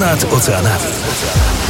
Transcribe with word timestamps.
Ponad 0.00 0.24
oceanami. 0.32 1.69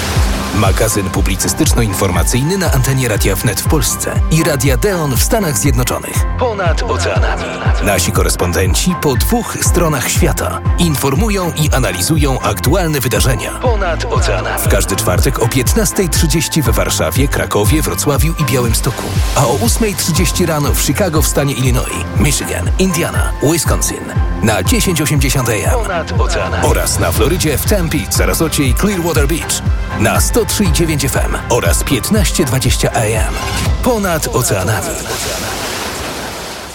Magazyn 0.61 1.11
publicystyczno-informacyjny 1.11 2.59
na 2.59 2.73
antenie 2.73 3.09
Radia 3.09 3.37
Wnet 3.37 3.61
w 3.61 3.69
Polsce 3.69 4.21
i 4.31 4.45
Radia 4.45 4.77
Deon 4.77 5.17
w 5.17 5.23
Stanach 5.23 5.59
Zjednoczonych. 5.59 6.15
Ponad 6.39 6.83
oceanami. 6.83 7.43
Nasi 7.83 8.13
korespondenci 8.13 8.95
po 9.03 9.15
dwóch 9.15 9.57
stronach 9.63 10.11
świata 10.11 10.61
informują 10.79 11.53
i 11.53 11.71
analizują 11.71 12.41
aktualne 12.41 13.01
wydarzenia. 13.01 13.51
Ponad 13.51 14.05
oceanami. 14.05 14.63
W 14.63 14.69
każdy 14.69 14.97
czwartek 14.97 15.43
o 15.43 15.47
15.30 15.47 16.63
we 16.63 16.73
Warszawie, 16.73 17.29
Krakowie, 17.29 17.83
Wrocławiu 17.83 18.35
i 18.39 18.45
Białymstoku. 18.45 19.05
A 19.37 19.47
o 19.47 19.55
8.30 19.55 20.47
rano 20.47 20.75
w 20.75 20.81
Chicago 20.83 21.23
w 21.23 21.29
stanie 21.29 21.55
Illinois, 21.55 22.05
Michigan, 22.19 22.71
Indiana, 22.79 23.33
Wisconsin. 23.53 24.05
Na 24.43 24.63
1080 24.63 25.49
AM. 25.49 25.73
Ponad 25.73 26.13
oceanami. 26.21 26.67
Oraz 26.67 26.99
na 26.99 27.13
Florydzie 27.13 27.59
w 27.59 27.67
Tempe, 27.67 27.99
Sarasocie 28.11 28.65
i 28.65 28.75
Clearwater 28.75 29.29
Beach. 29.29 29.63
Na 30.01 30.21
103,9 30.51 31.09
FM 31.09 31.37
oraz 31.51 31.85
15.20 31.85 32.89
AM. 32.89 33.35
Ponad 33.83 34.29
oceanami. 34.33 34.91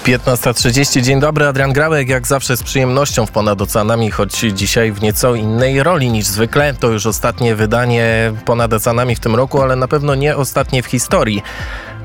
15.30. 0.06 1.02
Dzień 1.02 1.20
dobry, 1.20 1.48
Adrian 1.48 1.74
Grałek, 1.74 2.10
jak 2.10 2.28
zawsze 2.28 2.58
z 2.58 2.64
przyjemnością 2.64 3.26
w 3.26 3.32
Ponad 3.32 3.62
Oceanami, 3.62 4.12
choć 4.12 4.40
dzisiaj 4.40 4.92
w 4.92 5.02
nieco 5.02 5.36
innej 5.36 5.84
roli 5.84 6.12
niż 6.12 6.26
zwykle. 6.26 6.74
To 6.74 6.92
już 6.92 7.06
ostatnie 7.06 7.56
wydanie 7.56 8.34
Ponad 8.46 8.74
Oceanami 8.74 9.16
w 9.16 9.20
tym 9.20 9.36
roku, 9.36 9.62
ale 9.62 9.76
na 9.76 9.88
pewno 9.88 10.16
nie 10.16 10.36
ostatnie 10.36 10.84
w 10.84 10.86
historii. 10.86 11.44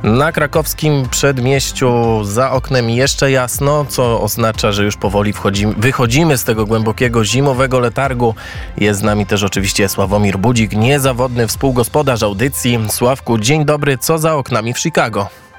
Na 0.03 0.33
krakowskim 0.33 1.09
przedmieściu 1.09 2.21
za 2.25 2.51
oknem 2.51 2.91
jeszcze 2.91 3.31
jasno, 3.31 3.87
co 3.89 4.21
oznacza, 4.21 4.73
że 4.73 4.85
już 4.85 4.97
powoli 4.97 5.33
wchodzimy, 5.33 5.75
wychodzimy 5.77 6.39
z 6.39 6.45
tego 6.45 6.67
głębokiego 6.67 7.25
zimowego 7.25 7.81
letargu. 7.81 8.35
Jest 8.77 9.01
z 9.01 9.03
nami 9.03 9.27
też 9.27 9.43
oczywiście 9.43 9.89
Sławomir 9.89 10.39
Budzik, 10.39 10.73
niezawodny 10.73 11.47
współgospodarz 11.47 12.23
audycji. 12.23 12.79
Sławku, 12.89 13.39
dzień 13.39 13.65
dobry, 13.65 13.99
co 13.99 14.19
za 14.19 14.35
oknami 14.35 14.75
w 14.75 14.79
Chicago? 14.79 15.50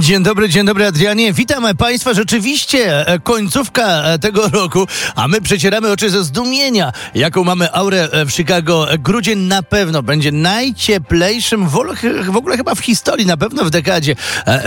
Dzień 0.00 0.22
dobry, 0.22 0.48
dzień 0.48 0.66
dobry 0.66 0.86
Adrianie. 0.86 1.32
Witam 1.32 1.76
Państwa. 1.76 2.14
Rzeczywiście 2.14 3.08
e, 3.08 3.18
końcówka 3.18 4.02
e, 4.02 4.18
tego 4.18 4.48
roku, 4.48 4.86
a 5.14 5.28
my 5.28 5.40
przecieramy 5.40 5.90
oczy 5.90 6.10
ze 6.10 6.24
zdumienia, 6.24 6.92
jaką 7.14 7.44
mamy 7.44 7.72
aurę 7.72 8.08
e, 8.12 8.26
w 8.26 8.30
Chicago. 8.30 8.86
Grudzień 8.98 9.38
na 9.38 9.62
pewno 9.62 10.02
będzie 10.02 10.32
najcieplejszym 10.32 11.68
w 11.68 12.36
ogóle 12.36 12.56
chyba 12.56 12.74
w 12.74 12.80
historii, 12.80 13.26
na 13.26 13.36
pewno 13.36 13.64
w 13.64 13.70
dekadzie 13.70 14.16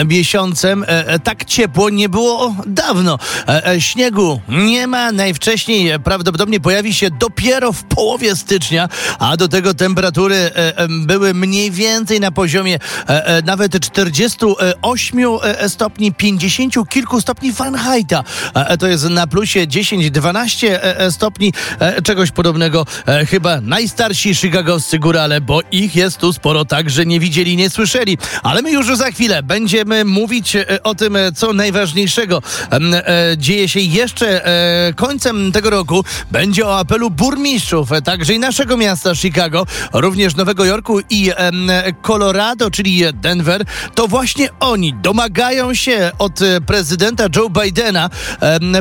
miesiącem. 0.05 0.85
Tak 1.23 1.45
ciepło 1.45 1.89
nie 1.89 2.09
było 2.09 2.55
dawno. 2.65 3.19
Śniegu 3.79 4.41
nie 4.49 4.87
ma. 4.87 5.11
Najwcześniej 5.11 5.99
prawdopodobnie 5.99 6.59
pojawi 6.59 6.93
się 6.93 7.09
dopiero 7.11 7.73
w 7.73 7.83
połowie 7.83 8.35
stycznia, 8.35 8.89
a 9.19 9.37
do 9.37 9.47
tego 9.47 9.73
temperatury 9.73 10.51
były 10.89 11.33
mniej 11.33 11.71
więcej 11.71 12.19
na 12.19 12.31
poziomie 12.31 12.79
nawet 13.45 13.79
48 13.79 15.18
E, 15.19 15.69
stopni, 15.69 16.13
50 16.13 16.89
kilku 16.89 17.21
stopni 17.21 17.53
Fahrenheita. 17.53 18.23
E, 18.53 18.77
to 18.77 18.87
jest 18.87 19.09
na 19.09 19.27
plusie 19.27 19.67
10-12 19.67 20.67
e, 20.81 21.11
stopni, 21.11 21.53
czegoś 22.03 22.31
podobnego. 22.31 22.85
Chyba 23.29 23.61
najstarsi 23.61 24.35
chicagowscy 24.35 24.99
górale, 24.99 25.41
bo 25.41 25.61
ich 25.71 25.95
jest 25.95 26.17
tu 26.17 26.33
sporo 26.33 26.65
tak, 26.65 26.89
że 26.89 27.05
nie 27.05 27.19
widzieli, 27.19 27.57
nie 27.57 27.69
słyszeli. 27.69 28.17
Ale 28.43 28.61
my 28.61 28.71
już 28.71 28.97
za 28.97 29.11
chwilę 29.11 29.43
będziemy 29.43 30.05
mówić 30.05 30.57
o 30.83 30.95
tym, 30.95 31.17
co 31.35 31.53
najważniejszego 31.53 32.41
dzieje 33.37 33.69
się 33.69 33.79
jeszcze 33.79 34.41
końcem 34.95 35.51
tego 35.51 35.69
roku. 35.69 36.03
Będzie 36.31 36.67
o 36.67 36.79
apelu 36.79 37.09
burmistrzów, 37.09 37.89
także 38.03 38.33
i 38.33 38.39
naszego 38.39 38.77
miasta 38.77 39.15
Chicago, 39.15 39.65
również 39.93 40.35
Nowego 40.35 40.65
Jorku 40.65 40.99
i 41.09 41.31
Colorado, 42.01 42.71
czyli 42.71 43.03
Denver. 43.13 43.65
To 43.95 44.07
właśnie 44.07 44.49
oni 44.59 44.93
domagają 45.01 45.73
się 45.73 46.11
od 46.19 46.41
e, 46.41 46.61
prezydenta 46.61 47.25
Joe 47.35 47.49
Bidena 47.49 48.09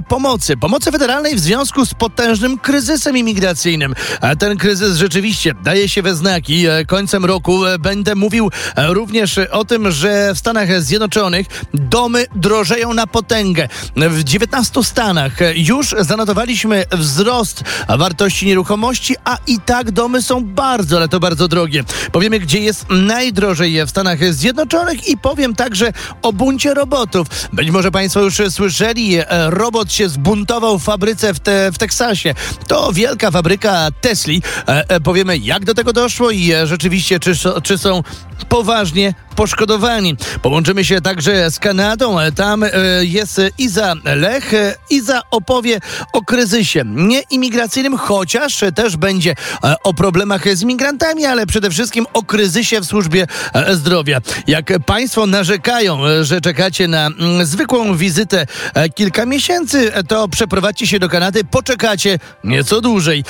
pomocy. 0.08 0.56
Pomocy 0.56 0.92
federalnej 0.92 1.36
w 1.36 1.40
związku 1.40 1.86
z 1.86 1.94
potężnym 1.94 2.58
kryzysem 2.58 3.16
imigracyjnym. 3.16 3.94
Ten 4.38 4.56
kryzys 4.56 4.96
rzeczywiście 4.96 5.54
daje 5.64 5.88
się 5.88 6.02
we 6.02 6.14
znaki. 6.14 6.66
E, 6.66 6.84
końcem 6.84 7.24
roku 7.24 7.66
e, 7.66 7.78
będę 7.78 8.14
mówił 8.14 8.50
również 8.76 9.38
o 9.38 9.64
tym, 9.64 9.90
że 9.90 10.34
w 10.34 10.38
Stanach 10.38 10.82
Zjednoczonych 10.82 11.46
domy 11.74 12.26
drożeją 12.34 12.94
na 12.94 13.06
potęgę. 13.06 13.68
W 13.96 14.24
19 14.24 14.84
stanach 14.84 15.32
już 15.54 15.94
zanotowaliśmy 15.98 16.84
wzrost 16.92 17.64
wartości 17.88 18.46
nieruchomości, 18.46 19.14
a 19.24 19.38
i 19.46 19.58
tak 19.66 19.90
domy 19.90 20.22
są 20.22 20.44
bardzo, 20.44 20.96
ale 20.96 21.08
to 21.08 21.20
bardzo 21.20 21.48
drogie. 21.48 21.84
Powiemy, 22.12 22.38
gdzie 22.38 22.60
jest 22.60 22.86
najdrożej 22.90 23.86
w 23.86 23.90
Stanach 23.90 24.34
Zjednoczonych 24.34 25.08
i 25.08 25.18
powiem 25.18 25.54
także 25.54 25.92
o 26.22 26.32
buncie 26.32 26.74
robotów. 26.74 27.26
Być 27.52 27.70
może 27.70 27.90
Państwo 27.90 28.20
już 28.20 28.42
słyszeli, 28.50 29.16
e, 29.16 29.26
robot 29.50 29.92
się 29.92 30.08
zbuntował 30.08 30.78
w 30.78 30.84
fabryce 30.84 31.34
w, 31.34 31.40
te, 31.40 31.72
w 31.72 31.78
Teksasie. 31.78 32.34
To 32.66 32.92
wielka 32.92 33.30
fabryka 33.30 33.88
Tesli. 34.00 34.42
E, 34.68 34.84
e, 34.88 35.00
powiemy, 35.00 35.38
jak 35.38 35.64
do 35.64 35.74
tego 35.74 35.92
doszło 35.92 36.30
i 36.30 36.52
rzeczywiście, 36.64 37.20
czy, 37.20 37.32
czy 37.62 37.78
są 37.78 38.02
poważnie 38.48 39.14
poszkodowani. 39.38 40.16
Połączymy 40.42 40.84
się 40.84 41.00
także 41.00 41.50
z 41.50 41.58
Kanadą. 41.58 42.16
Tam 42.36 42.64
e, 42.64 42.70
jest 43.02 43.40
Iza 43.58 43.94
Lech. 44.04 44.52
Iza 44.90 45.20
opowie 45.30 45.80
o 46.12 46.22
kryzysie 46.22 46.82
nieimigracyjnym, 46.86 47.96
chociaż 47.96 48.64
też 48.74 48.96
będzie 48.96 49.34
e, 49.64 49.74
o 49.84 49.94
problemach 49.94 50.56
z 50.56 50.64
migrantami, 50.64 51.24
ale 51.24 51.46
przede 51.46 51.70
wszystkim 51.70 52.06
o 52.12 52.22
kryzysie 52.22 52.80
w 52.80 52.84
służbie 52.84 53.26
e, 53.52 53.74
zdrowia. 53.76 54.20
Jak 54.46 54.72
Państwo 54.86 55.26
narzekają, 55.26 55.98
że 56.22 56.40
czekacie 56.40 56.88
na 56.88 57.06
mm, 57.06 57.46
zwykłą 57.46 57.96
wizytę 57.96 58.46
kilka 58.94 59.26
miesięcy, 59.26 59.92
to 60.08 60.28
przeprowadźcie 60.28 60.86
się 60.86 60.98
do 60.98 61.08
Kanady, 61.08 61.44
poczekacie 61.44 62.18
nieco 62.44 62.80
dłużej. 62.80 63.24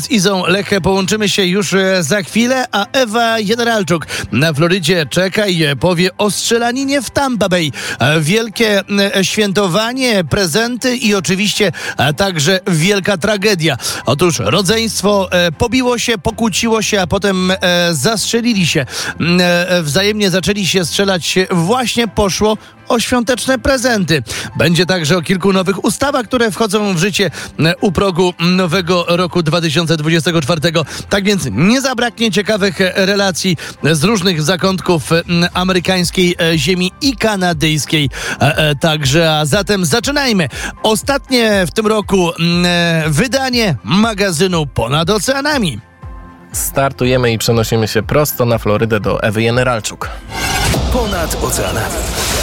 Z 0.00 0.10
Izą 0.10 0.46
Lech 0.46 0.70
połączymy 0.82 1.28
się 1.28 1.44
już 1.44 1.74
za 2.00 2.22
chwilę, 2.22 2.64
a 2.72 2.86
Ewa 2.92 3.36
Generalczuk 3.42 4.06
na 4.32 4.52
Florydzie 4.52 5.06
czeka 5.10 5.49
i 5.50 5.76
powie 5.76 6.16
o 6.16 6.30
strzelaninie 6.30 7.02
w 7.02 7.10
Tampa 7.10 7.48
Bay. 7.48 7.70
E, 7.98 8.20
wielkie 8.20 8.82
e, 9.16 9.24
świętowanie, 9.24 10.24
prezenty 10.24 10.96
i 10.96 11.14
oczywiście 11.14 11.72
e, 11.96 12.14
także 12.14 12.60
wielka 12.66 13.16
tragedia. 13.16 13.76
Otóż 14.06 14.38
rodzeństwo 14.38 15.30
pobiło 15.58 15.98
się, 15.98 16.18
pokłóciło 16.18 16.82
się, 16.82 17.00
a 17.00 17.06
potem 17.06 17.52
zastrzelili 17.92 18.66
się. 18.66 18.86
Wzajemnie 19.82 20.30
zaczęli 20.30 20.66
się 20.66 20.84
strzelać. 20.84 21.38
Właśnie 21.50 22.08
poszło 22.08 22.56
o 22.90 23.00
świąteczne 23.00 23.58
prezenty. 23.58 24.22
Będzie 24.56 24.86
także 24.86 25.16
o 25.16 25.22
kilku 25.22 25.52
nowych 25.52 25.84
ustawach, 25.84 26.26
które 26.26 26.50
wchodzą 26.50 26.94
w 26.94 26.98
życie 26.98 27.30
e, 27.58 27.76
u 27.76 27.92
progu 27.92 28.34
nowego 28.40 29.04
roku 29.08 29.42
2024. 29.42 30.60
Tak 31.08 31.24
więc 31.24 31.48
nie 31.50 31.80
zabraknie 31.80 32.30
ciekawych 32.30 32.80
e, 32.80 33.06
relacji 33.06 33.56
z 33.92 34.04
różnych 34.04 34.42
zakątków 34.42 35.12
e, 35.12 35.22
amerykańskiej 35.54 36.36
ziemi 36.56 36.92
i 37.00 37.16
kanadyjskiej. 37.16 38.10
Także, 38.80 39.32
a 39.32 39.46
zatem 39.46 39.84
zaczynajmy. 39.84 40.48
Ostatnie 40.82 41.66
w 41.66 41.70
tym 41.70 41.86
roku 41.86 42.30
wydanie 43.06 43.76
magazynu 43.84 44.66
Ponad 44.66 45.10
Oceanami. 45.10 45.80
Startujemy 46.52 47.32
i 47.32 47.38
przenosimy 47.38 47.88
się 47.88 48.02
prosto 48.02 48.44
na 48.44 48.58
Florydę 48.58 49.00
do 49.00 49.22
Ewy 49.22 49.42
Generalczuk. 49.42 50.10
Ponad 50.92 51.44
oceanami. 51.44 52.39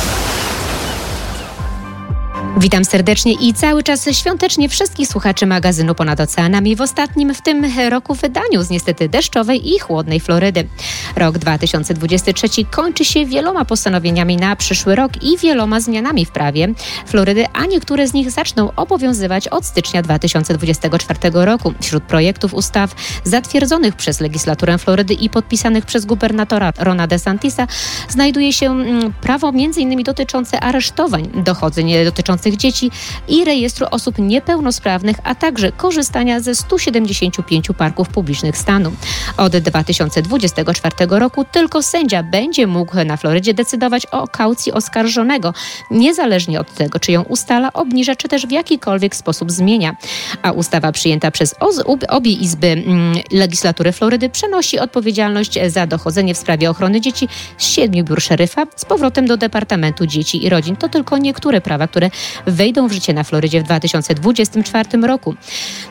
Witam 2.60 2.86
serdecznie 2.86 3.34
i 3.34 3.54
cały 3.54 3.84
czas 3.84 4.10
świątecznie 4.12 4.70
wszystkich 4.70 5.08
słuchaczy 5.08 5.46
magazynu 5.46 5.96
Ponad 5.96 6.20
Oceanami 6.20 6.76
w 6.76 6.82
ostatnim 6.82 7.34
w 7.34 7.42
tym 7.42 7.66
roku 7.90 8.14
wydaniu 8.14 8.64
z 8.64 8.70
niestety 8.70 9.10
deszczowej 9.10 9.76
i 9.76 9.80
chłodnej 9.80 10.20
Florydy. 10.20 10.68
Rok 11.16 11.38
2023 11.38 12.48
kończy 12.72 13.06
się 13.06 13.26
wieloma 13.26 13.66
postanowieniami 13.66 14.38
na 14.38 14.56
przyszły 14.56 14.96
rok 14.96 15.24
i 15.24 15.38
wieloma 15.38 15.80
zmianami 15.80 16.26
w 16.26 16.32
prawie 16.32 16.68
Florydy, 17.06 17.46
a 17.54 17.66
niektóre 17.66 18.08
z 18.08 18.14
nich 18.14 18.32
zaczną 18.32 18.76
obowiązywać 18.76 19.48
od 19.48 19.66
stycznia 19.66 20.02
2024 20.02 21.20
roku. 21.34 21.74
Wśród 21.82 22.04
projektów 22.04 22.54
ustaw 22.54 22.96
zatwierdzonych 23.24 23.96
przez 23.96 24.20
legislaturę 24.20 24.78
Florydy 24.78 25.14
i 25.14 25.30
podpisanych 25.30 25.86
przez 25.86 26.06
gubernatora 26.06 26.74
Rona 26.78 27.08
DeSantisa 27.08 27.68
znajduje 28.10 28.54
się 28.54 28.72
mm, 28.72 29.14
prawo 29.22 29.50
m.in. 29.50 30.04
dotyczące 30.04 30.60
aresztowań, 30.60 31.30
dochodzeń 31.34 32.06
dotyczących 32.06 32.47
dzieci 32.56 32.92
i 33.28 33.46
rejestru 33.46 33.88
osób 33.92 34.18
niepełnosprawnych, 34.20 35.18
a 35.24 35.36
także 35.36 35.72
korzystania 35.72 36.40
ze 36.40 36.56
175 36.56 37.68
parków 37.78 38.10
publicznych 38.10 38.58
stanu. 38.58 38.92
Od 39.38 39.58
2024 39.58 40.96
roku 41.10 41.46
tylko 41.52 41.84
sędzia 41.84 42.24
będzie 42.24 42.68
mógł 42.68 43.04
na 43.06 43.18
Florydzie 43.18 43.54
decydować 43.54 44.06
o 44.06 44.28
kaucji 44.28 44.72
oskarżonego, 44.72 45.54
niezależnie 45.92 46.60
od 46.60 46.74
tego, 46.74 47.00
czy 47.00 47.12
ją 47.12 47.22
ustala, 47.22 47.74
obniża, 47.74 48.16
czy 48.16 48.28
też 48.28 48.48
w 48.48 48.52
jakikolwiek 48.52 49.16
sposób 49.16 49.52
zmienia. 49.52 49.96
A 50.42 50.52
ustawa 50.52 50.92
przyjęta 50.92 51.32
przez 51.32 51.56
obie 52.08 52.32
izby 52.32 52.68
mm, 52.68 53.16
legislatury 53.32 53.92
Florydy 53.92 54.30
przenosi 54.30 54.80
odpowiedzialność 54.80 55.60
za 55.68 55.88
dochodzenie 55.88 56.34
w 56.34 56.38
sprawie 56.38 56.70
ochrony 56.70 57.02
dzieci 57.02 57.28
z 57.58 57.66
siedmiu 57.66 58.04
biur 58.04 58.22
szeryfa 58.22 58.66
z 58.76 58.86
powrotem 58.86 59.28
do 59.28 59.38
Departamentu 59.38 60.06
Dzieci 60.06 60.46
i 60.46 60.50
Rodzin. 60.50 60.76
To 60.76 60.90
tylko 60.90 61.18
niektóre 61.18 61.62
prawa, 61.62 61.88
które 61.88 62.10
wejdą 62.46 62.88
w 62.88 62.92
życie 62.92 63.14
na 63.14 63.24
Florydzie 63.24 63.60
w 63.62 63.64
2024 63.64 65.08
roku. 65.08 65.36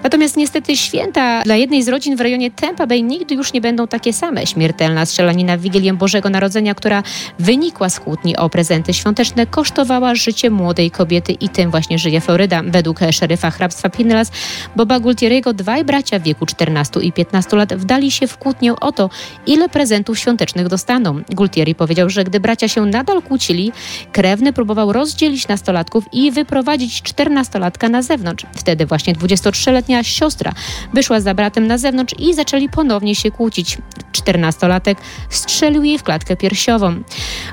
Natomiast 0.02 0.36
niestety 0.36 0.76
święta 0.76 1.42
dla 1.42 1.56
jednej 1.56 1.82
z 1.82 1.88
rodzin 1.88 2.16
w 2.16 2.20
rejonie 2.20 2.50
Tampa 2.50 2.86
Bay 2.86 3.02
nigdy 3.02 3.34
już 3.34 3.52
nie 3.52 3.60
będą 3.60 3.88
takie 3.88 4.12
same. 4.12 4.46
Śmiertelna 4.46 5.06
strzelanina 5.06 5.56
w 5.56 5.60
Wigilię 5.60 5.92
Bożego 5.92 6.30
Narodzenia, 6.30 6.74
która 6.74 7.02
wynikła 7.38 7.88
z 7.88 8.00
kłótni 8.00 8.36
o 8.36 8.50
prezenty 8.50 8.94
świąteczne, 8.94 9.46
kosztowała 9.46 10.14
życie 10.14 10.50
młodej 10.50 10.90
kobiety 10.90 11.32
i 11.32 11.48
tym 11.48 11.70
właśnie 11.70 11.98
żyje 11.98 12.20
Floryda. 12.20 12.62
Według 12.66 13.00
szeryfa 13.10 13.50
hrabstwa 13.50 13.88
Pinellas 13.88 14.32
Boba 14.76 15.00
Gultieriego 15.00 15.52
dwaj 15.52 15.84
bracia 15.84 16.18
w 16.18 16.22
wieku 16.22 16.46
14 16.46 17.00
i 17.00 17.12
15 17.12 17.56
lat 17.56 17.74
wdali 17.74 18.10
się 18.10 18.26
w 18.26 18.38
kłótnię 18.38 18.76
o 18.80 18.92
to, 18.92 19.10
ile 19.46 19.68
prezentów 19.68 20.18
świątecznych 20.18 20.68
dostaną. 20.68 21.20
Gultieri 21.30 21.74
powiedział, 21.74 22.10
że 22.10 22.24
gdy 22.24 22.40
bracia 22.40 22.68
się 22.68 22.86
nadal 22.86 23.22
kłócili, 23.22 23.72
krewny 24.12 24.52
próbował 24.52 24.92
rozdzielić 24.92 25.48
nastolatków 25.48 26.04
i 26.12 26.25
wyprowadzić 26.32 27.02
czternastolatka 27.02 27.88
na 27.88 28.02
zewnątrz. 28.02 28.46
Wtedy 28.56 28.86
właśnie 28.86 29.14
23-letnia 29.14 30.02
siostra 30.02 30.52
wyszła 30.94 31.20
za 31.20 31.34
bratem 31.34 31.66
na 31.66 31.78
zewnątrz 31.78 32.14
i 32.18 32.34
zaczęli 32.34 32.68
ponownie 32.68 33.14
się 33.14 33.30
kłócić. 33.30 33.78
Czternastolatek 34.12 34.98
strzelił 35.30 35.82
jej 35.82 35.98
w 35.98 36.02
klatkę 36.02 36.36
piersiową. 36.36 37.02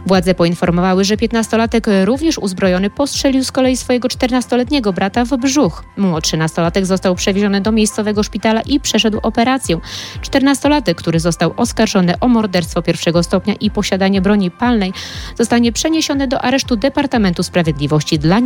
Władze 0.05 0.35
poinformowały, 0.35 1.03
że 1.03 1.17
piętnastolatek 1.17 1.87
również 2.03 2.37
uzbrojony 2.37 2.89
postrzelił 2.89 3.43
z 3.43 3.51
kolei 3.51 3.77
swojego 3.77 4.09
czternastoletniego 4.09 4.93
brata 4.93 5.25
w 5.25 5.37
brzuch. 5.37 5.83
Młodszy 5.97 6.37
nastolatek 6.37 6.85
został 6.85 7.15
przewieziony 7.15 7.61
do 7.61 7.71
miejscowego 7.71 8.23
szpitala 8.23 8.61
i 8.61 8.79
przeszedł 8.79 9.19
operację. 9.21 9.79
Czternastolatek, 10.21 10.97
który 10.97 11.19
został 11.19 11.53
oskarżony 11.57 12.19
o 12.19 12.27
morderstwo 12.27 12.81
pierwszego 12.81 13.23
stopnia 13.23 13.53
i 13.53 13.71
posiadanie 13.71 14.21
broni 14.21 14.51
palnej, 14.51 14.93
zostanie 15.37 15.71
przeniesiony 15.71 16.27
do 16.27 16.41
aresztu 16.41 16.75
Departamentu 16.75 17.43
Sprawiedliwości 17.43 18.19
dla 18.19 18.39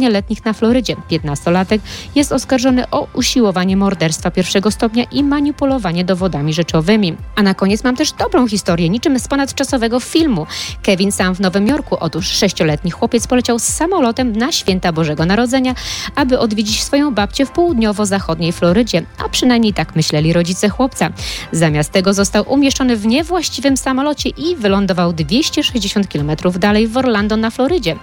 na 0.46 0.54
Florydzie. 0.54 0.96
Piętnastolatek 1.10 1.81
jest 2.16 2.31
oskarżony 2.31 2.90
o 2.90 3.08
usiłowanie 3.14 3.78
morderstwa 3.78 4.31
pierwszego 4.31 4.72
stopnia 4.72 5.04
i 5.04 5.24
manipulowanie 5.24 6.06
dowodami 6.06 6.54
rzeczowymi. 6.54 7.16
A 7.36 7.44
na 7.44 7.54
koniec 7.54 7.84
mam 7.84 7.96
też 7.96 8.12
dobrą 8.12 8.48
historię, 8.48 8.90
niczym 8.90 9.19
z 9.19 9.28
ponadczasowego 9.28 10.00
filmu. 10.00 10.48
Kevin 10.84 11.12
sam 11.12 11.36
w 11.36 11.40
Nowym 11.40 11.68
Jorku. 11.68 11.98
Otóż 12.00 12.28
sześcioletni 12.28 12.92
chłopiec 12.92 13.28
poleciał 13.28 13.60
z 13.60 13.64
samolotem 13.64 14.36
na 14.36 14.52
święta 14.52 14.92
Bożego 14.92 15.25
Narodzenia, 15.25 15.75
aby 16.16 16.40
odwiedzić 16.40 16.84
swoją 16.84 17.13
babcię 17.13 17.46
w 17.46 17.52
południowo-zachodniej 17.52 18.52
Florydzie, 18.52 19.04
a 19.25 19.30
przynajmniej 19.30 19.74
tak 19.74 19.96
myśleli 19.96 20.34
rodzice 20.34 20.70
chłopca. 20.70 21.10
Zamiast 21.52 21.92
tego 21.92 22.13
został 22.13 22.54
umieszczony 22.54 22.98
w 22.98 23.06
niewłaściwym 23.06 23.78
samolocie 23.78 24.30
i 24.30 24.56
wylądował 24.56 25.13
260 25.13 26.08
km 26.08 26.31
dalej 26.60 26.88
w 26.88 26.98
Orlando 26.98 27.38
na 27.38 27.50
Florydzie. 27.50 27.96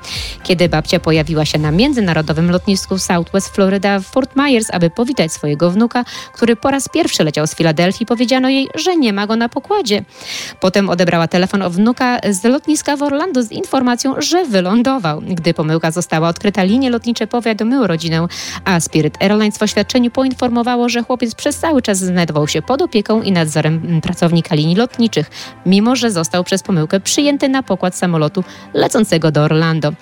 Kiedy 0.42 0.68
babcia 0.68 1.00
pojawiła 1.00 1.44
się 1.44 1.58
na 1.58 1.70
międzynarodowym 2.04 2.50
lotnisku 2.50 2.98
Southwest 2.98 3.48
Florida 3.48 3.98
w 3.98 4.04
Fort 4.04 4.36
Myers, 4.36 4.70
aby 4.72 4.90
powitać 4.90 5.32
swojego 5.32 5.70
wnuka, 5.70 6.04
który 6.32 6.56
po 6.56 6.70
raz 6.70 6.88
pierwszy 6.88 7.24
leciał 7.24 7.46
z 7.46 7.54
Filadelfii, 7.54 8.06
powiedziano 8.06 8.48
jej, 8.48 8.68
że 8.74 8.96
nie 8.96 9.12
ma 9.12 9.26
go 9.26 9.36
na 9.36 9.48
pokładzie. 9.48 10.04
Potem 10.60 10.90
odebrała 10.90 11.28
telefon 11.28 11.62
od 11.62 11.72
wnuka 11.72 12.18
z 12.30 12.44
lotniska 12.44 12.96
w 12.96 13.02
Orlando 13.02 13.42
z 13.42 13.52
informacją, 13.52 14.14
że 14.18 14.44
wylądował. 14.44 15.20
Gdy 15.20 15.54
pomyłka 15.54 15.90
została 15.90 16.28
odkryta, 16.28 16.62
linie 16.62 16.90
lotnicze 16.90 17.26
powiadomiły 17.26 17.86
rodzinę, 17.86 18.26
a 18.64 18.80
Spirit 18.80 19.22
Airlines 19.22 19.58
w 19.58 19.62
oświadczeniu 19.62 20.10
poinformowało, 20.10 20.88
że 20.88 21.02
chłopiec 21.02 21.34
przez 21.34 21.58
cały 21.58 21.82
czas 21.82 21.98
znajdował 21.98 22.48
się 22.48 22.62
pod 22.62 22.82
opieką 22.82 23.22
i 23.22 23.32
nadzorem 23.32 24.00
pracownika 24.00 24.54
linii 24.54 24.76
lotniczych, 24.76 25.30
mimo 25.66 25.96
że 25.96 26.10
został 26.10 26.44
przez 26.44 26.62
pomyłkę 26.62 27.00
przyjęty 27.00 27.48
na 27.48 27.62
pokład 27.62 27.96
samolotu 27.96 28.44
lecącego 28.74 29.30
do 29.30 29.42
Orlando. 29.42 29.92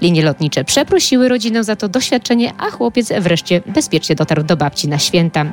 Linie 0.00 0.22
lotnicze 0.22 0.64
przeprosiły 0.64 1.28
rodzinę 1.28 1.47
za 1.64 1.76
to 1.76 1.88
doświadczenie, 1.88 2.52
a 2.58 2.70
chłopiec 2.70 3.12
wreszcie 3.20 3.60
bezpiecznie 3.66 4.16
dotarł 4.16 4.42
do 4.42 4.56
babci 4.56 4.88
na 4.88 4.98
święta. 4.98 5.44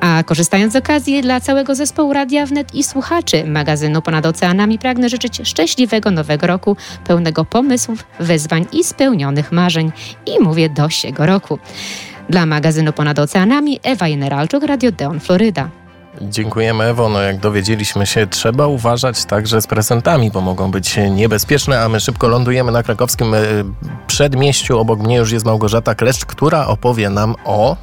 A 0.00 0.22
korzystając 0.26 0.72
z 0.72 0.76
okazji 0.76 1.22
dla 1.22 1.40
całego 1.40 1.74
zespołu 1.74 2.12
Radia 2.12 2.46
Wnet 2.46 2.74
i 2.74 2.84
słuchaczy 2.84 3.44
magazynu 3.44 4.02
Ponad 4.02 4.26
Oceanami 4.26 4.78
pragnę 4.78 5.08
życzyć 5.08 5.40
szczęśliwego 5.44 6.10
nowego 6.10 6.46
roku, 6.46 6.76
pełnego 7.04 7.44
pomysłów, 7.44 8.04
wyzwań 8.20 8.66
i 8.72 8.84
spełnionych 8.84 9.52
marzeń. 9.52 9.92
I 10.26 10.40
mówię 10.40 10.68
do 10.68 10.88
siego 10.88 11.26
roku. 11.26 11.58
Dla 12.30 12.46
magazynu 12.46 12.92
Ponad 12.92 13.18
Oceanami 13.18 13.80
Ewa 13.82 14.08
Generalczuk, 14.08 14.64
Radio 14.64 14.92
Deon, 14.92 15.20
Floryda. 15.20 15.81
Dziękujemy 16.30 16.84
Ewo. 16.84 17.08
No 17.08 17.22
jak 17.22 17.38
dowiedzieliśmy 17.40 18.06
się, 18.06 18.26
trzeba 18.26 18.66
uważać 18.66 19.24
także 19.24 19.62
z 19.62 19.66
prezentami, 19.66 20.30
bo 20.30 20.40
mogą 20.40 20.70
być 20.70 20.96
niebezpieczne, 21.10 21.80
a 21.80 21.88
my 21.88 22.00
szybko 22.00 22.28
lądujemy 22.28 22.72
na 22.72 22.82
krakowskim 22.82 23.34
e, 23.34 23.38
przedmieściu. 24.06 24.78
Obok 24.78 25.00
mnie 25.00 25.16
już 25.16 25.32
jest 25.32 25.46
Małgorzata 25.46 25.94
Kleszcz, 25.94 26.24
która 26.24 26.66
opowie 26.66 27.10
nam 27.10 27.34
o 27.44 27.76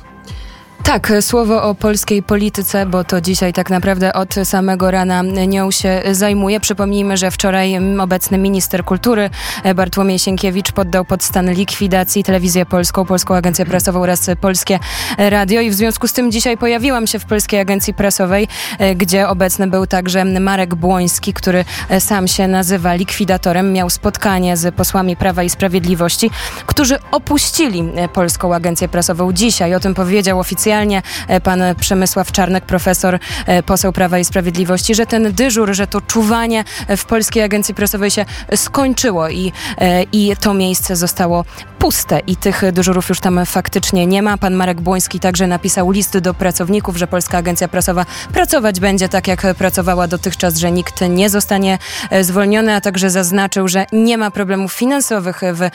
tak, 0.89 1.13
słowo 1.21 1.63
o 1.63 1.75
polskiej 1.75 2.23
polityce, 2.23 2.85
bo 2.85 3.03
to 3.03 3.21
dzisiaj 3.21 3.53
tak 3.53 3.69
naprawdę 3.69 4.13
od 4.13 4.35
samego 4.43 4.91
rana 4.91 5.21
nią 5.21 5.71
się 5.71 6.01
zajmuje. 6.11 6.59
Przypomnijmy, 6.59 7.17
że 7.17 7.31
wczoraj 7.31 7.79
obecny 7.99 8.37
minister 8.37 8.85
kultury 8.85 9.29
Bartłomiej 9.75 10.19
Sienkiewicz 10.19 10.71
poddał 10.71 11.05
pod 11.05 11.23
stan 11.23 11.51
likwidacji 11.51 12.23
Telewizję 12.23 12.65
Polską, 12.65 13.05
Polską 13.05 13.35
Agencję 13.35 13.65
Prasową 13.65 14.01
oraz 14.01 14.29
Polskie 14.41 14.79
Radio 15.17 15.61
i 15.61 15.69
w 15.69 15.73
związku 15.73 16.07
z 16.07 16.13
tym 16.13 16.31
dzisiaj 16.31 16.57
pojawiłam 16.57 17.07
się 17.07 17.19
w 17.19 17.25
Polskiej 17.25 17.59
Agencji 17.59 17.93
Prasowej, 17.93 18.47
gdzie 18.95 19.27
obecny 19.27 19.67
był 19.67 19.87
także 19.87 20.25
Marek 20.25 20.75
Błoński, 20.75 21.33
który 21.33 21.65
sam 21.99 22.27
się 22.27 22.47
nazywa 22.47 22.93
likwidatorem. 22.93 23.73
Miał 23.73 23.89
spotkanie 23.89 24.57
z 24.57 24.75
posłami 24.75 25.15
Prawa 25.15 25.43
i 25.43 25.49
Sprawiedliwości, 25.49 26.31
którzy 26.65 26.97
opuścili 27.11 27.83
Polską 28.13 28.55
Agencję 28.55 28.87
Prasową 28.87 29.33
dzisiaj. 29.33 29.75
O 29.75 29.79
tym 29.79 29.93
powiedział 29.93 30.39
oficjalnie 30.39 30.78
oficjalnie 30.79 31.01
e, 31.27 31.41
pan 31.41 31.61
Przemysław 31.79 32.31
Czarnek, 32.31 32.65
profesor, 32.65 33.19
e, 33.45 33.63
poseł 33.63 33.91
Prawa 33.91 34.19
i 34.19 34.25
Sprawiedliwości, 34.25 34.95
że 34.95 35.05
ten 35.05 35.33
dyżur, 35.33 35.73
że 35.73 35.87
to 35.87 36.01
czuwanie 36.01 36.63
w 36.97 37.05
Polskiej 37.05 37.43
Agencji 37.43 37.73
Prasowej 37.73 38.11
się 38.11 38.25
skończyło 38.55 39.29
i, 39.29 39.51
e, 39.77 40.03
i 40.03 40.35
to 40.39 40.53
miejsce 40.53 40.95
zostało 40.95 41.45
puste 41.79 42.19
i 42.27 42.35
tych 42.35 42.71
dyżurów 42.71 43.09
już 43.09 43.19
tam 43.19 43.45
faktycznie 43.45 44.07
nie 44.07 44.21
ma. 44.21 44.37
Pan 44.37 44.53
Marek 44.53 44.81
Błoński 44.81 45.19
także 45.19 45.47
napisał 45.47 45.91
list 45.91 46.17
do 46.17 46.33
pracowników, 46.33 46.97
że 46.97 47.07
Polska 47.07 47.37
Agencja 47.37 47.67
Prasowa 47.67 48.05
pracować 48.33 48.79
będzie 48.79 49.09
tak, 49.09 49.27
jak 49.27 49.53
pracowała 49.57 50.07
dotychczas, 50.07 50.57
że 50.57 50.71
nikt 50.71 51.01
nie 51.09 51.29
zostanie 51.29 51.77
zwolniony, 52.21 52.73
a 52.73 52.81
także 52.81 53.09
zaznaczył, 53.09 53.67
że 53.67 53.85
nie 53.91 54.17
ma 54.17 54.31
problemów 54.31 54.73
finansowych 54.73 55.41
w 55.43 55.69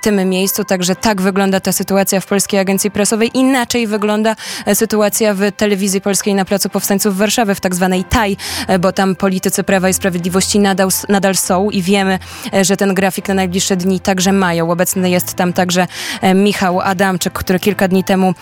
tym 0.00 0.28
miejscu. 0.28 0.64
Także 0.64 0.96
tak 0.96 1.22
wygląda 1.22 1.60
ta 1.60 1.72
sytuacja 1.72 2.20
w 2.20 2.26
Polskiej 2.26 2.60
Agencji 2.60 2.90
Prasowej. 2.90 3.30
Inaczej 3.34 3.86
wygląda 3.86 4.36
e, 4.66 4.74
sytuacja 4.74 5.34
w 5.34 5.40
telewizji 5.56 6.00
polskiej 6.00 6.34
na 6.34 6.44
Placu 6.44 6.68
Powstańców 6.68 7.16
Warszawy, 7.16 7.54
w 7.54 7.60
tak 7.60 7.74
zwanej 7.74 8.04
TAI, 8.04 8.36
e, 8.68 8.78
bo 8.78 8.92
tam 8.92 9.16
politycy 9.16 9.64
Prawa 9.64 9.88
i 9.88 9.94
Sprawiedliwości 9.94 10.58
nadal, 10.58 10.88
nadal 11.08 11.36
są 11.36 11.70
i 11.70 11.82
wiemy, 11.82 12.18
e, 12.54 12.64
że 12.64 12.76
ten 12.76 12.94
grafik 12.94 13.28
na 13.28 13.34
najbliższe 13.34 13.76
dni 13.76 14.00
także 14.00 14.32
mają. 14.32 14.70
Obecny 14.70 15.10
jest 15.10 15.33
tam 15.34 15.52
także 15.52 15.86
Michał 16.34 16.80
Adamczyk, 16.80 17.32
który 17.32 17.60
kilka 17.60 17.88
dni 17.88 18.04
temu 18.04 18.34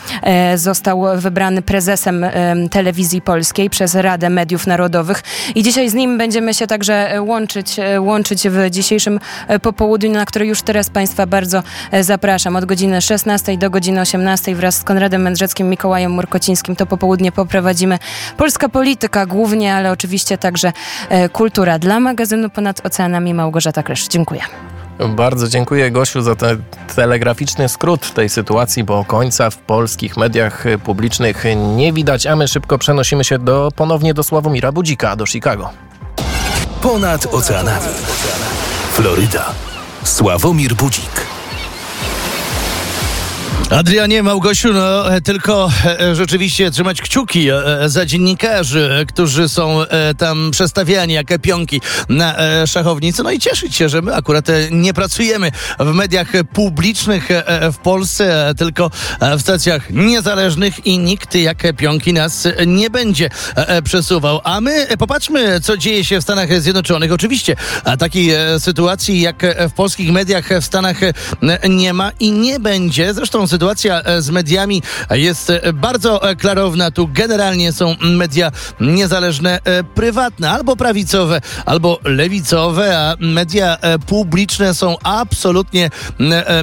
został 0.54 1.04
wybrany 1.16 1.62
prezesem 1.62 2.26
telewizji 2.70 3.22
polskiej 3.22 3.70
przez 3.70 3.94
Radę 3.94 4.30
Mediów 4.30 4.66
Narodowych 4.66 5.22
i 5.54 5.62
dzisiaj 5.62 5.88
z 5.88 5.94
nim 5.94 6.18
będziemy 6.18 6.54
się 6.54 6.66
także 6.66 7.16
łączyć, 7.20 7.76
łączyć 7.98 8.48
w 8.48 8.70
dzisiejszym 8.70 9.20
popołudniu, 9.62 10.10
na 10.10 10.26
które 10.26 10.46
już 10.46 10.62
teraz 10.62 10.90
Państwa 10.90 11.26
bardzo 11.26 11.62
zapraszam. 12.00 12.56
Od 12.56 12.64
godziny 12.64 13.00
16 13.00 13.58
do 13.58 13.70
godziny 13.70 14.00
18 14.00 14.54
wraz 14.54 14.76
z 14.76 14.84
Konradem 14.84 15.22
Mędrzeckim 15.22 15.68
Mikołajem 15.68 16.12
Murkocińskim. 16.12 16.76
To 16.76 16.86
popołudnie 16.86 17.32
poprowadzimy 17.32 17.98
Polska 18.36 18.68
Polityka 18.68 19.26
głównie, 19.26 19.74
ale 19.74 19.90
oczywiście 19.90 20.38
także 20.38 20.72
e, 21.08 21.28
kultura. 21.28 21.78
Dla 21.78 22.00
magazynu 22.00 22.50
Ponad 22.50 22.86
Oceanami 22.86 23.34
Małgorzata 23.34 23.82
Klesz. 23.82 24.08
Dziękuję. 24.08 24.71
Bardzo 24.98 25.48
dziękuję 25.48 25.90
Gosiu 25.90 26.22
za 26.22 26.34
ten 26.34 26.62
telegraficzny 26.94 27.68
skrót 27.68 28.14
tej 28.14 28.28
sytuacji, 28.28 28.84
bo 28.84 29.04
końca 29.04 29.50
w 29.50 29.58
polskich 29.58 30.16
mediach 30.16 30.64
publicznych 30.84 31.44
nie 31.76 31.92
widać, 31.92 32.26
a 32.26 32.36
my 32.36 32.48
szybko 32.48 32.78
przenosimy 32.78 33.24
się 33.24 33.38
do, 33.38 33.68
ponownie 33.76 34.14
do 34.14 34.22
Sławomira 34.22 34.72
Budzika, 34.72 35.16
do 35.16 35.26
Chicago. 35.26 35.70
Ponad 36.82 37.26
oceanami. 37.34 37.88
Floryda. 38.92 39.54
Sławomir 40.04 40.74
Budzik. 40.74 41.31
Adrianie 43.72 44.22
Małgosiu, 44.22 44.72
no 44.72 45.04
tylko 45.24 45.70
e, 46.00 46.14
rzeczywiście 46.14 46.70
trzymać 46.70 47.02
kciuki 47.02 47.48
e, 47.50 47.62
za 47.86 48.06
dziennikarzy, 48.06 49.06
którzy 49.08 49.48
są 49.48 49.84
tam 50.18 50.50
przestawiani 50.50 51.14
jak 51.14 51.40
pionki 51.42 51.80
na 52.08 52.36
szachownicy. 52.66 53.22
No 53.22 53.30
i 53.30 53.38
cieszyć 53.38 53.76
się, 53.76 53.88
że 53.88 54.02
my 54.02 54.14
akurat 54.14 54.46
nie 54.70 54.94
pracujemy 54.94 55.52
w 55.78 55.92
mediach 55.92 56.32
publicznych 56.52 57.28
w 57.72 57.76
Polsce, 57.76 58.54
tylko 58.58 58.90
w 59.38 59.40
stacjach 59.40 59.90
niezależnych 59.90 60.86
i 60.86 60.98
nikt 60.98 61.34
jak 61.34 61.76
pionki 61.76 62.12
nas 62.12 62.48
nie 62.66 62.90
będzie 62.90 63.30
przesuwał. 63.84 64.40
A 64.44 64.60
my 64.60 64.86
popatrzmy, 64.98 65.60
co 65.60 65.76
dzieje 65.76 66.04
się 66.04 66.20
w 66.20 66.22
Stanach 66.22 66.62
Zjednoczonych. 66.62 67.12
Oczywiście 67.12 67.56
takiej 67.98 68.30
sytuacji 68.58 69.20
jak 69.20 69.46
w 69.68 69.72
polskich 69.72 70.12
mediach 70.12 70.48
w 70.60 70.64
Stanach 70.64 70.96
nie 71.68 71.92
ma 71.92 72.10
i 72.20 72.32
nie 72.32 72.60
będzie. 72.60 73.14
Zresztą 73.14 73.46
sytuacja 73.46 73.61
e, 73.70 74.22
z 74.22 74.30
mediami 74.30 74.82
jest 75.10 75.50
e, 75.50 75.72
bardzo 75.72 76.30
e, 76.30 76.36
klarowna. 76.36 76.90
Tu 76.90 77.08
generalnie 77.12 77.72
są 77.72 77.96
media 78.00 78.52
niezależne, 78.80 79.60
prywatne, 79.94 80.50
albo 80.50 80.76
prawicowe, 80.76 81.40
albo 81.66 81.98
lewicowe, 82.04 82.98
a 82.98 83.16
media 83.20 83.78
publiczne 84.06 84.74
są 84.74 84.96
absolutnie 85.02 85.90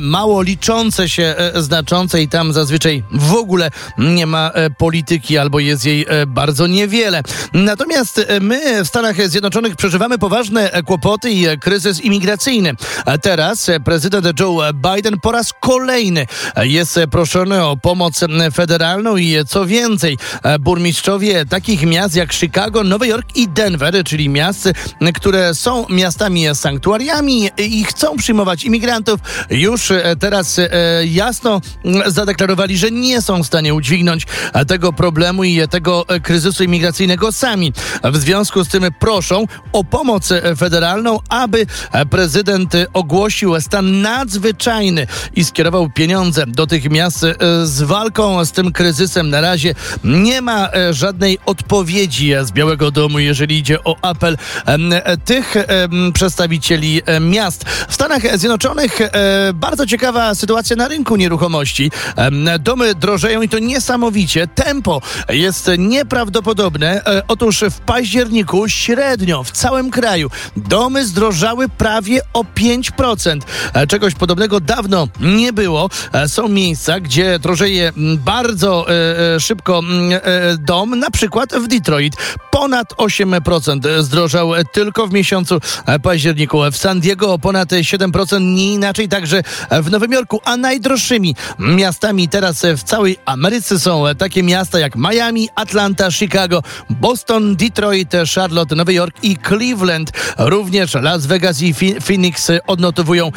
mało 0.01 0.41
liczące 0.41 1.09
się, 1.09 1.35
znaczące 1.55 2.21
i 2.21 2.27
tam 2.27 2.53
zazwyczaj 2.53 3.03
w 3.11 3.33
ogóle 3.33 3.71
nie 3.97 4.25
ma 4.25 4.51
polityki 4.77 5.37
albo 5.37 5.59
jest 5.59 5.85
jej 5.85 6.05
bardzo 6.27 6.67
niewiele. 6.67 7.21
Natomiast 7.53 8.25
my 8.41 8.83
w 8.83 8.87
Stanach 8.87 9.29
Zjednoczonych 9.29 9.75
przeżywamy 9.75 10.17
poważne 10.17 10.71
kłopoty 10.85 11.31
i 11.31 11.45
kryzys 11.59 12.01
imigracyjny. 12.01 12.73
Teraz 13.21 13.71
prezydent 13.85 14.39
Joe 14.39 14.61
Biden 14.73 15.19
po 15.19 15.31
raz 15.31 15.53
kolejny 15.61 16.25
jest 16.63 16.88
proszony 17.11 17.63
o 17.63 17.77
pomoc 17.77 18.19
federalną 18.53 19.17
i 19.17 19.35
co 19.47 19.65
więcej, 19.65 20.17
burmistrzowie 20.59 21.45
takich 21.45 21.83
miast 21.83 22.15
jak 22.15 22.33
Chicago, 22.33 22.83
Nowy 22.83 23.07
Jork 23.07 23.35
i 23.35 23.47
Denver, 23.47 24.03
czyli 24.03 24.29
miast, 24.29 24.69
które 25.15 25.55
są 25.55 25.85
miastami 25.89 26.45
sanktuariami 26.53 27.49
i 27.57 27.83
chcą 27.83 28.17
przyjmować 28.17 28.63
imigrantów, 28.63 29.19
już 29.49 29.91
teraz 30.19 30.59
jasno 31.05 31.61
zadeklarowali, 32.05 32.77
że 32.77 32.91
nie 32.91 33.21
są 33.21 33.43
w 33.43 33.47
stanie 33.47 33.73
udźwignąć 33.73 34.25
tego 34.67 34.93
problemu 34.93 35.43
i 35.43 35.67
tego 35.69 36.05
kryzysu 36.23 36.63
imigracyjnego 36.63 37.31
sami. 37.31 37.73
W 38.03 38.17
związku 38.17 38.63
z 38.63 38.67
tym 38.67 38.85
proszą 38.99 39.45
o 39.73 39.83
pomoc 39.83 40.29
federalną, 40.57 41.19
aby 41.29 41.65
prezydent 42.09 42.73
ogłosił 42.93 43.61
stan 43.61 44.01
nadzwyczajny 44.01 45.07
i 45.35 45.45
skierował 45.45 45.89
pieniądze 45.89 46.45
do 46.47 46.67
tych 46.69 46.89
miast 46.89 47.23
e, 47.23 47.35
z 47.63 47.81
walką 47.81 48.45
z 48.45 48.51
tym 48.51 48.71
kryzysem. 48.71 49.29
Na 49.29 49.41
razie 49.41 49.75
nie 50.03 50.41
ma 50.41 50.69
e, 50.71 50.93
żadnej 50.93 51.37
odpowiedzi 51.45 52.31
z 52.43 52.51
Białego 52.51 52.91
Domu, 52.91 53.19
jeżeli 53.19 53.57
idzie 53.57 53.83
o 53.83 53.95
apel 54.01 54.37
e, 54.65 55.17
tych 55.17 55.55
przedstawicieli 56.13 57.01
miast. 57.21 57.65
W 57.89 57.93
Stanach 57.93 58.37
Zjednoczonych 58.37 58.99
bardzo 59.53 59.85
ciekawa 59.85 60.35
sytuacja 60.35 60.75
na 60.75 60.87
rynku 60.87 61.15
nieruchomości. 61.15 61.91
Domy 62.59 62.95
drożeją 62.95 63.41
i 63.41 63.49
to 63.49 63.59
niesamowicie. 63.59 64.47
Tempo 64.47 65.01
jest 65.29 65.71
nieprawdopodobne. 65.77 67.01
Otóż 67.27 67.63
w 67.71 67.79
październiku 67.79 68.69
średnio 68.69 69.43
w 69.43 69.51
całym 69.51 69.89
kraju 69.89 70.29
domy 70.57 71.05
zdrożały 71.05 71.69
prawie 71.69 72.21
o 72.33 72.43
5%. 72.43 73.39
Czegoś 73.87 74.15
podobnego 74.15 74.59
dawno 74.59 75.07
nie 75.19 75.53
było. 75.53 75.89
E, 76.13 76.27
są 76.27 76.47
miejsca, 76.59 76.99
gdzie 76.99 77.39
drożeje 77.39 77.91
bardzo 78.17 78.85
e, 78.89 79.35
e, 79.35 79.39
szybko 79.39 79.81
dom, 80.57 80.99
na 80.99 81.11
przykład 81.11 81.53
w 81.53 81.67
Detroit. 81.67 82.15
Ponad 82.59 82.93
8% 82.93 84.03
zdrożał 84.03 84.51
tylko 84.71 85.07
w 85.07 85.13
miesiącu 85.13 85.59
październiku. 86.03 86.59
W 86.71 86.77
San 86.77 86.99
Diego 86.99 87.39
ponad 87.39 87.69
7%, 87.69 88.41
nie 88.41 88.73
inaczej 88.73 89.09
także 89.09 89.43
w 89.83 89.91
Nowym 89.91 90.11
Jorku. 90.11 90.41
A 90.45 90.57
najdroższymi 90.57 91.35
miastami 91.59 92.29
teraz 92.29 92.65
w 92.77 92.83
całej 92.83 93.17
Ameryce 93.25 93.79
są 93.79 94.03
takie 94.17 94.43
miasta 94.43 94.79
jak 94.79 94.95
Miami, 94.95 95.49
Atlanta, 95.55 96.11
Chicago, 96.11 96.63
Boston, 96.89 97.55
Detroit, 97.55 98.11
Charlotte, 98.35 98.75
Nowy 98.75 98.93
Jork 98.93 99.23
i 99.23 99.37
Cleveland. 99.47 100.11
Również 100.37 100.93
Las 100.93 101.25
Vegas 101.25 101.61
i 101.61 101.73
Phoenix 102.01 102.51
odnotowują 102.67 103.31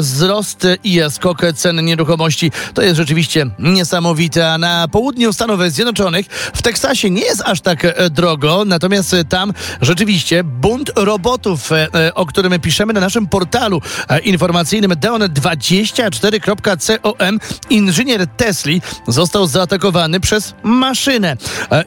wzrost 0.00 0.66
i 0.84 1.00
skok 1.10 1.42
cen 1.54 1.84
nieruchomości. 1.84 2.52
To 2.74 2.82
jest 2.82 2.96
rzeczywiście 2.96 3.46
niesamowite. 3.58 4.52
A 4.52 4.58
na 4.58 4.88
południu 4.88 5.32
Stanów 5.32 5.60
Zjednoczonych, 5.72 6.26
w 6.54 6.62
Teksasie 6.62 7.10
nie 7.10 7.22
jest 7.22 7.42
aż 7.44 7.60
tak 7.60 7.84
e, 7.84 8.10
drogo, 8.24 8.64
natomiast 8.64 9.16
tam 9.28 9.52
rzeczywiście 9.80 10.44
bunt 10.44 10.90
robotów, 10.96 11.72
e, 11.72 11.88
e, 11.94 12.14
o 12.14 12.26
którym 12.26 12.60
piszemy 12.60 12.92
na 12.92 13.00
naszym 13.00 13.26
portalu 13.26 13.80
informacyjnym 14.24 14.90
deon24.com, 14.90 17.38
inżynier 17.70 18.26
Tesli 18.26 18.82
został 19.08 19.46
zaatakowany 19.46 20.20
przez 20.20 20.54
maszynę. 20.62 21.36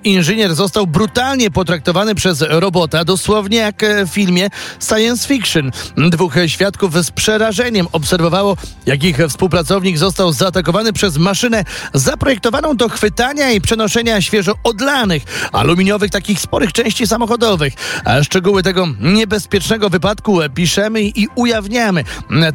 Inżynier 0.04 0.56
został 0.56 0.88
brutalnie 0.88 1.52
potraktowany 1.52 2.16
przez 2.16 2.42
robota, 2.42 3.06
dosłownie 3.06 3.58
jak 3.58 3.86
w 4.06 4.10
filmie 4.10 4.50
science 4.88 5.28
fiction. 5.28 5.72
Dwóch 5.98 6.34
świadków 6.48 7.06
z 7.06 7.12
przerażeniem 7.12 7.88
obserwowało, 7.92 8.58
jak 8.86 9.04
ich 9.04 9.18
współpracownik 9.30 9.98
został 9.98 10.34
zaatakowany 10.34 10.94
przez 10.94 11.18
maszynę 11.18 11.64
zaprojektowaną 11.94 12.76
do 12.76 12.90
chwytania 12.90 13.52
i 13.52 13.62
przenoszenia 13.62 14.22
świeżo 14.22 14.54
odlanych 14.64 15.24
aluminiowych 15.52 16.12
takich 16.12 16.27
sporych 16.36 16.74
części 16.74 17.08
samochodowych. 17.08 17.74
A 18.06 18.24
szczegóły 18.24 18.64
tego 18.64 18.88
niebezpiecznego 19.00 19.90
wypadku 19.90 20.40
piszemy 20.56 21.02
i 21.02 21.28
ujawniamy 21.36 22.04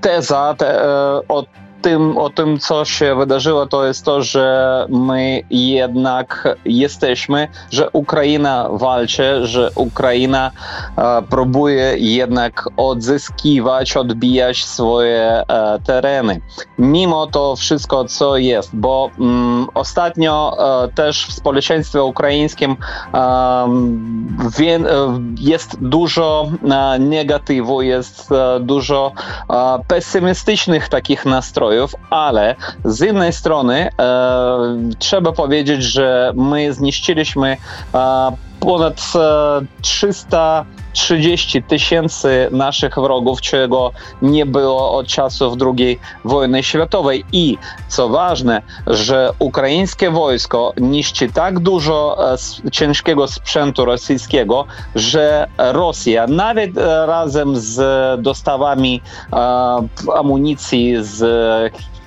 teza 0.00 0.54
te, 0.58 0.82
od 1.28 1.46
tym, 1.84 2.18
o 2.18 2.30
tym, 2.30 2.58
co 2.58 2.84
się 2.84 3.14
wydarzyło, 3.14 3.66
to 3.66 3.86
jest 3.86 4.04
to, 4.04 4.22
że 4.22 4.86
my 4.88 5.42
jednak 5.50 6.56
jesteśmy, 6.64 7.48
że 7.70 7.90
Ukraina 7.90 8.68
walczy, 8.72 9.46
że 9.46 9.70
Ukraina 9.74 10.50
e, 10.98 11.22
próbuje 11.22 11.94
jednak 11.96 12.68
odzyskiwać, 12.76 13.96
odbijać 13.96 14.64
swoje 14.64 15.42
e, 15.48 15.78
tereny. 15.86 16.40
Mimo 16.78 17.26
to 17.26 17.56
wszystko, 17.56 18.04
co 18.04 18.36
jest, 18.36 18.76
bo 18.76 19.10
mm, 19.20 19.66
ostatnio 19.74 20.56
e, 20.84 20.88
też 20.88 21.26
w 21.26 21.32
społeczeństwie 21.32 22.02
ukraińskim 22.02 22.76
wie, 24.58 24.80
jest 25.40 25.76
dużo 25.80 26.50
negatywu, 26.98 27.82
jest 27.82 28.30
dużo 28.60 29.12
pesymistycznych 29.88 30.88
takich 30.88 31.24
nastrojów, 31.24 31.73
ale 32.10 32.54
z 32.84 33.02
innej 33.02 33.32
strony 33.32 33.88
trzeba 34.98 35.32
powiedzieć, 35.32 35.82
że 35.82 36.32
my 36.36 36.72
zniszczyliśmy 36.72 37.56
ponad 38.64 39.00
330 39.82 41.62
tysięcy 41.62 42.48
naszych 42.50 42.94
wrogów, 42.94 43.40
czego 43.40 43.92
nie 44.22 44.46
było 44.46 44.92
od 44.96 45.06
czasów 45.06 45.54
II 45.78 45.98
wojny 46.24 46.62
światowej. 46.62 47.24
I 47.32 47.58
co 47.88 48.08
ważne, 48.08 48.62
że 48.86 49.30
ukraińskie 49.38 50.10
wojsko 50.10 50.72
niszczy 50.80 51.32
tak 51.32 51.58
dużo 51.58 52.18
ciężkiego 52.72 53.28
sprzętu 53.28 53.84
rosyjskiego, 53.84 54.64
że 54.94 55.46
Rosja 55.58 56.26
nawet 56.26 56.70
razem 57.06 57.56
z 57.56 57.80
dostawami 58.22 59.00
amunicji 60.14 60.96
z 61.00 61.22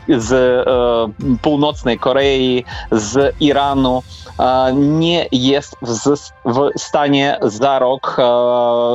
z 0.09 0.33
e, 0.33 1.37
północnej 1.41 1.99
Korei, 1.99 2.63
z 2.91 3.35
Iranu 3.39 4.03
nie 4.73 5.27
jest 5.31 5.75
w, 5.81 6.69
stanie 6.77 7.39
za 7.41 7.79
rok 7.79 8.17
e, 8.19 8.23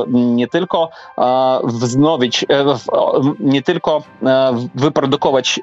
nie 0.07 0.47
tylko 0.47 0.89
e, 1.17 1.59
wznowić, 1.63 2.45
nie 3.39 3.61
tylko 3.61 4.03
wyprodukować 4.75 5.59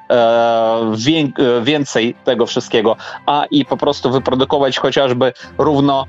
więcej 1.61 2.15
tego 2.23 2.45
wszystkiego, 2.45 2.95
a 3.25 3.45
i 3.51 3.65
po 3.65 3.77
prostu 3.77 4.11
wyprodukować 4.11 4.77
chociażby 4.77 5.33
równo 5.57 6.05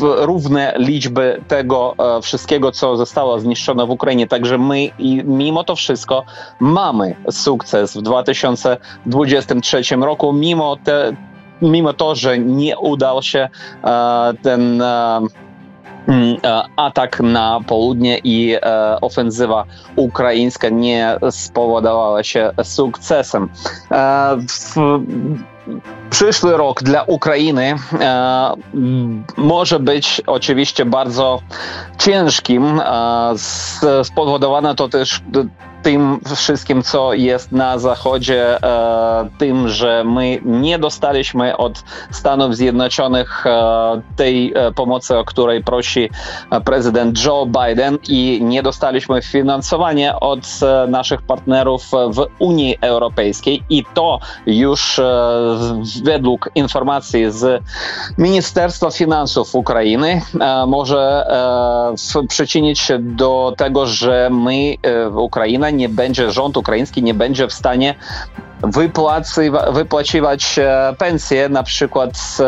równe 0.00 0.74
liczby 0.76 1.42
tego 1.48 1.94
wszystkiego, 2.22 2.72
co 2.72 2.96
zostało 2.96 3.40
zniszczone 3.40 3.86
w 3.86 3.90
Ukrainie. 3.90 4.26
Także 4.26 4.58
my 4.58 4.90
mimo 5.24 5.64
to 5.64 5.76
wszystko 5.76 6.24
mamy 6.60 7.16
sukces 7.30 7.85
w 7.94 8.02
2023 8.02 9.82
roku, 9.96 10.32
mimo, 10.32 10.76
te, 10.84 11.12
mimo 11.62 11.92
to, 11.92 12.14
że 12.14 12.38
nie 12.38 12.78
udał 12.78 13.22
się 13.22 13.48
e, 13.84 14.32
ten 14.42 14.82
e, 14.82 15.20
mm, 16.08 16.36
e, 16.44 16.62
atak 16.76 17.20
na 17.20 17.60
południe 17.66 18.18
i 18.24 18.56
ofensywa 19.00 19.64
ukraińska 19.96 20.68
nie 20.68 21.16
spowodowała 21.30 22.22
się 22.24 22.50
sukcesem. 22.62 23.48
Przyszły 26.10 26.56
rok 26.56 26.82
dla 26.82 27.02
Ukrainy 27.02 27.74
e, 28.00 28.54
może 29.36 29.80
być 29.80 30.22
oczywiście 30.26 30.84
bardzo 30.84 31.40
ciężkim. 31.98 32.80
E, 32.80 33.34
to 34.76 34.88
też 34.88 35.22
tym 35.86 36.20
wszystkim, 36.36 36.82
co 36.82 37.14
jest 37.14 37.52
na 37.52 37.78
Zachodzie, 37.78 38.62
e, 38.62 39.28
tym, 39.38 39.68
że 39.68 40.04
my 40.04 40.40
nie 40.44 40.78
dostaliśmy 40.78 41.56
od 41.56 41.82
Stanów 42.10 42.56
Zjednoczonych 42.56 43.46
e, 43.46 44.02
tej 44.16 44.52
e, 44.54 44.72
pomocy, 44.72 45.18
o 45.18 45.24
której 45.24 45.64
prosi 45.64 46.10
prezydent 46.64 47.24
Joe 47.24 47.46
Biden 47.46 47.98
i 48.08 48.38
nie 48.42 48.62
dostaliśmy 48.62 49.22
finansowania 49.22 50.20
od 50.20 50.40
naszych 50.88 51.22
partnerów 51.22 51.82
w 51.90 52.26
Unii 52.38 52.76
Europejskiej. 52.80 53.62
I 53.70 53.84
to 53.94 54.18
już 54.46 55.00
według 56.04 56.50
informacji 56.54 57.32
z 57.32 57.62
Ministerstwa 58.18 58.90
Finansów 58.90 59.54
Ukrainy 59.54 60.22
może 60.66 61.26
przyczynić 62.28 62.78
się 62.78 62.98
do 62.98 63.54
tego, 63.56 63.86
że 63.86 64.28
my, 64.32 64.74
Ukraina, 65.14 65.70
nie 65.76 65.88
będzie, 65.88 66.30
rząd 66.30 66.56
ukraiński 66.56 67.02
nie 67.02 67.14
będzie 67.14 67.48
w 67.48 67.52
stanie 67.52 67.94
wypłacy, 68.62 69.50
wypłaciwać 69.70 70.58
e, 70.58 70.94
pensje 70.98 71.48
na 71.48 71.62
przykład 71.62 72.10
e, 72.10 72.44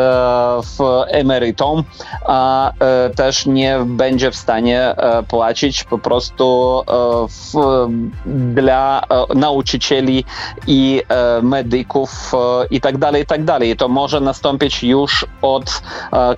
w 0.61 1.03
emerytom, 1.07 1.83
a 2.25 2.71
e, 2.79 3.09
też 3.09 3.45
nie 3.45 3.79
będzie 3.85 4.31
w 4.31 4.35
stanie 4.35 4.95
płacić 5.27 5.83
po 5.83 5.97
prostu 5.97 6.81
w, 7.29 7.87
dla 8.25 9.03
nauczycieli 9.35 10.25
i 10.67 11.01
medyków 11.41 12.31
i 12.71 12.81
tak 12.81 12.97
dalej, 12.97 13.23
i 13.23 13.25
tak 13.25 13.43
dalej. 13.43 13.75
To 13.75 13.87
może 13.87 14.19
nastąpić 14.19 14.83
już 14.83 15.25
od 15.41 15.81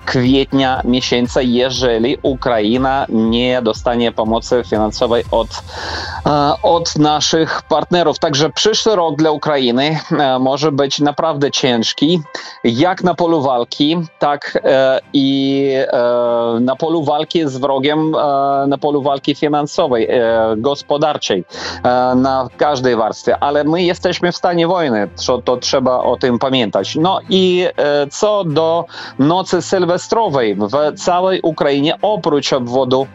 kwietnia 0.04 0.80
miesiąca, 0.84 1.42
jeżeli 1.42 2.18
Ukraina 2.22 3.06
nie 3.08 3.62
dostanie 3.62 4.12
pomocy 4.12 4.62
finansowej 4.70 5.24
od, 5.30 5.48
od 6.62 6.96
naszych 6.96 7.62
partnerów. 7.62 8.18
Także 8.18 8.50
przyszły 8.50 8.96
rok 8.96 9.16
dla 9.16 9.30
Ukrainy 9.30 9.61
Ukrainy 9.62 9.98
e, 10.18 10.38
może 10.38 10.72
być 10.72 11.00
naprawdę 11.00 11.50
ciężki, 11.50 12.22
jak 12.64 13.04
na 13.04 13.14
polu 13.14 13.42
walki, 13.42 13.98
tak 14.18 14.58
e, 14.64 15.00
i 15.12 15.68
e, 15.76 16.60
na 16.60 16.76
polu 16.76 17.04
walki 17.04 17.48
z 17.48 17.56
wrogiem, 17.56 18.10
na 18.68 18.78
polu 18.80 19.02
walki 19.02 19.34
finansowej, 19.34 20.08
gospodarczej, 20.56 21.44
na 22.16 22.48
każdej 22.56 22.96
warstwie, 22.96 23.38
ale 23.38 23.64
my 23.64 23.82
jesteśmy 23.82 24.32
w 24.32 24.36
stanie 24.36 24.66
wojny, 24.66 25.08
to, 25.26 25.42
to 25.42 25.56
trzeba 25.56 25.98
o 25.98 26.16
tym 26.16 26.38
pamiętać. 26.38 26.96
No 26.96 27.20
i 27.28 27.66
co 28.10 28.44
do 28.44 28.84
nocy 29.18 29.62
sylwestrowej 29.62 30.54
w 30.56 31.00
całej 31.00 31.40
Ukrainie, 31.42 31.98
oprócz 32.02 32.52
obwodu 32.52 33.06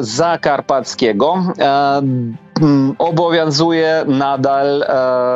zakarpackiego, 0.00 1.42
obowiązuje 2.98 4.04
nadal 4.06 4.82
e, 4.82 4.86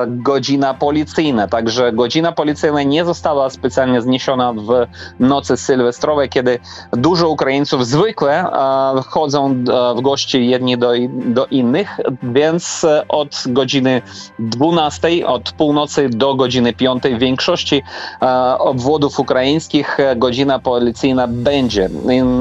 godzina 0.06 0.74
policyjna. 0.74 1.48
Także 1.48 1.92
godzina 1.92 2.32
policyjna 2.32 2.82
nie 2.82 3.04
została 3.04 3.50
specjalnie 3.50 4.02
zniesiona 4.02 4.52
w 4.52 4.86
nocy 5.20 5.56
sylwestrowej, 5.56 6.28
kiedy 6.28 6.58
dużo 6.92 7.28
Ukraińców 7.28 7.86
zwykle 7.86 8.40
e, 8.40 9.02
chodzą 9.08 9.50
e, 9.50 9.54
w 9.94 10.00
gości 10.00 10.48
jedni 10.48 10.78
do, 10.78 10.92
do 11.08 11.46
innych, 11.46 12.00
więc 12.22 12.86
od 13.08 13.44
godziny 13.46 14.02
12, 14.38 15.26
od 15.26 15.52
północy 15.52 16.08
do 16.08 16.34
godziny 16.34 16.72
5 16.72 17.02
w 17.02 17.18
większości 17.18 17.82
e, 18.22 18.58
obwodów 18.58 19.20
ukraińskich 19.20 19.98
godzina 20.16 20.58
policyjna 20.58 21.26
będzie. 21.28 21.88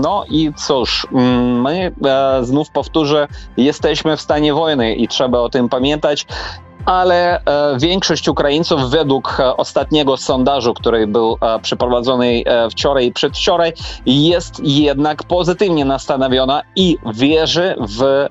No 0.01 0.23
i 0.29 0.51
cóż, 0.57 1.07
mm, 1.13 1.61
my 1.61 1.91
e, 2.05 2.39
znów 2.45 2.69
powtórzę, 2.69 3.27
jesteśmy 3.57 4.17
w 4.17 4.21
stanie 4.21 4.53
wojny 4.53 4.66
wojny 4.67 4.95
i 4.95 5.07
trzeba 5.07 5.39
o 5.39 5.49
tym 5.49 5.69
pamiętać 5.69 6.25
ale 6.85 7.39
e, 7.39 7.77
większość 7.79 8.27
Ukraińców 8.27 8.89
według 8.89 9.37
e, 9.39 9.57
ostatniego 9.57 10.17
sondażu, 10.17 10.73
który 10.73 11.07
był 11.07 11.37
e, 11.41 11.59
przeprowadzony 11.59 12.43
e, 12.45 12.69
wczoraj 12.69 13.05
i 13.05 13.11
przedwczoraj, 13.11 13.73
jest 14.05 14.59
jednak 14.63 15.23
pozytywnie 15.23 15.85
nastawiona 15.85 16.61
i 16.75 16.97
wierzy 17.13 17.75
w 17.79 18.03
e, 18.03 18.27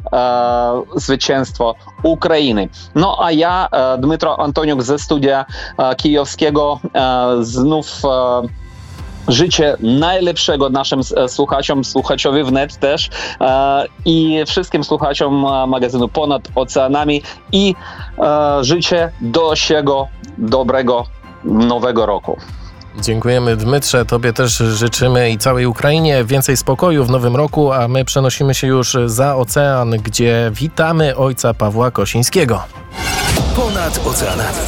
zwycięstwo 0.94 1.75
Ukrainy. 2.03 2.68
No 2.94 3.18
a 3.20 3.33
ja, 3.33 3.68
e, 3.72 3.99
Dmytro 3.99 4.40
Antoniuk 4.40 4.83
ze 4.83 4.99
studia 4.99 5.44
kijowskiego, 5.96 6.81
znów 7.40 8.03
życie 9.28 9.76
najlepszego 9.80 10.70
naszym 10.70 11.00
e, 11.16 11.28
słuchaczom, 11.28 11.84
słuchaczowi 11.84 12.44
wnet 12.44 12.78
też 12.78 13.10
e, 13.40 13.84
i 14.04 14.44
wszystkim 14.46 14.84
słuchaczom 14.84 15.46
e, 15.46 15.66
magazynu 15.66 16.08
Ponad 16.08 16.48
Oceanami 16.54 17.22
i 17.52 17.74
życie 18.60 19.12
do 19.20 19.56
siego 19.56 20.08
dobrego 20.38 21.04
nowego 21.44 22.06
roku. 22.06 22.36
Dziękujemy 23.00 23.56
Dmytrze, 23.56 24.04
Tobie 24.04 24.32
też 24.32 24.56
życzymy 24.56 25.30
i 25.30 25.38
całej 25.38 25.66
Ukrainie 25.66 26.24
więcej 26.24 26.56
spokoju 26.56 27.04
w 27.04 27.10
nowym 27.10 27.36
roku, 27.36 27.72
a 27.72 27.88
my 27.88 28.04
przenosimy 28.04 28.54
się 28.54 28.66
już 28.66 28.96
za 29.06 29.36
ocean, 29.36 29.90
gdzie 29.90 30.50
witamy 30.54 31.16
ojca 31.16 31.54
Pawła 31.54 31.90
Kosińskiego. 31.90 32.62
Ponad 33.56 34.06
oceanami. 34.06 34.58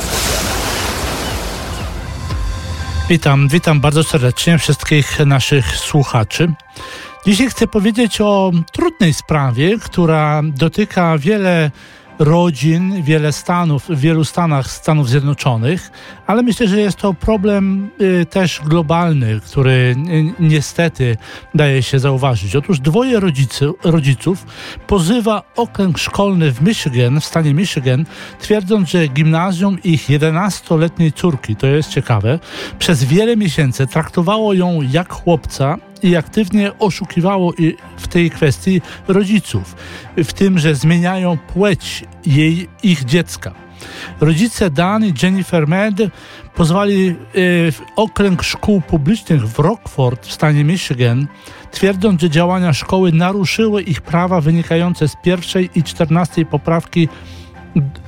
Witam, 3.09 3.49
witam 3.49 3.81
bardzo 3.81 4.05
serdecznie 4.05 4.59
wszystkich 4.59 5.27
naszych 5.27 5.77
słuchaczy. 5.77 6.53
Dzisiaj 7.27 7.51
chcę 7.51 7.67
powiedzieć 7.67 8.21
o 8.21 8.51
trudnej 8.73 9.15
sprawie, 9.15 9.79
która 9.79 10.43
dotyka 10.45 11.19
wiele 11.19 11.71
rodzin, 12.19 13.03
wiele 13.03 13.33
stanów, 13.33 13.89
w 13.89 14.01
wielu 14.01 14.25
stanach 14.25 14.71
Stanów 14.71 15.09
Zjednoczonych, 15.09 15.91
ale 16.27 16.43
myślę, 16.43 16.69
że 16.69 16.81
jest 16.81 16.97
to 16.97 17.15
problem 17.15 17.91
y, 18.01 18.27
też 18.27 18.61
globalny, 18.65 19.41
który 19.47 19.71
y, 19.71 19.95
niestety 20.41 21.17
daje 21.55 21.83
się 21.83 21.99
zauważyć. 21.99 22.57
Otóż 22.57 22.81
dwoje 22.81 23.21
rodzicy, 23.21 23.71
rodziców 23.85 24.47
pozywa 24.87 25.43
okręg 25.57 25.99
szkolny 25.99 26.53
w 26.53 26.63
Michigan, 26.63 27.21
w 27.21 27.25
stanie 27.25 27.55
Michigan, 27.55 28.05
twierdząc, 28.41 28.89
że 28.89 29.09
gimnazjum 29.09 29.83
ich 29.83 30.09
11-letniej 30.09 31.13
córki, 31.13 31.57
to 31.57 31.67
jest 31.67 31.91
ciekawe, 31.91 32.39
przez 32.79 33.05
wiele 33.05 33.37
miesięcy 33.37 33.87
traktowało 33.87 34.55
ją 34.55 34.81
jak 34.83 35.13
chłopca 35.13 35.77
i 36.03 36.17
aktywnie 36.17 36.79
oszukiwało 36.79 37.53
w 37.97 38.09
tej 38.09 38.31
kwestii 38.31 38.83
rodziców, 39.09 39.77
w 40.17 40.33
tym, 40.33 40.59
że 40.59 40.75
zmieniają 40.75 41.39
płeć 41.39 42.05
jej, 42.27 42.69
ich 42.83 43.05
dziecka. 43.05 43.55
Rodzice 44.21 44.71
Dan 44.71 45.05
i 45.05 45.15
Jennifer 45.23 45.69
Med 45.69 45.97
pozwali 46.55 47.17
y, 47.37 47.73
okręg 47.97 48.43
szkół 48.43 48.81
publicznych 48.81 49.49
w 49.49 49.59
Rockford 49.59 50.27
w 50.27 50.33
stanie 50.33 50.65
Michigan, 50.65 51.27
twierdząc, 51.71 52.21
że 52.21 52.31
działania 52.31 52.73
szkoły 52.73 53.13
naruszyły 53.13 53.83
ich 53.83 54.01
prawa 54.01 54.41
wynikające 54.41 55.09
z 55.09 55.17
pierwszej 55.23 55.71
i 55.75 55.83
czternastej 55.83 56.47
poprawki 56.47 57.09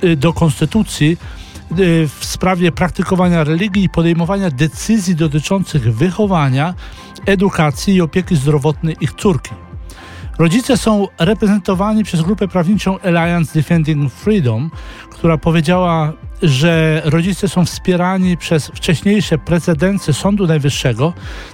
y, 0.03 0.15
do 0.15 0.33
konstytucji 0.33 1.17
w 2.07 2.25
sprawie 2.25 2.71
praktykowania 2.71 3.43
religii 3.43 3.83
i 3.83 3.89
podejmowania 3.89 4.49
decyzji 4.49 5.15
dotyczących 5.15 5.95
wychowania, 5.95 6.73
edukacji 7.25 7.95
i 7.95 8.01
opieki 8.01 8.35
zdrowotnej 8.35 8.95
ich 9.01 9.13
córki. 9.13 9.51
Rodzice 10.39 10.77
są 10.77 11.07
reprezentowani 11.19 12.03
przez 12.03 12.21
grupę 12.21 12.47
prawniczą 12.47 12.99
Alliance 12.99 13.53
Defending 13.53 14.13
Freedom, 14.13 14.71
która 15.09 15.37
powiedziała, 15.37 16.13
że 16.41 17.01
rodzice 17.05 17.47
są 17.47 17.65
wspierani 17.65 18.37
przez 18.37 18.67
wcześniejsze 18.67 19.37
precedencje 19.37 20.13
Sądu 20.13 20.47
Najwyższego 20.47 21.13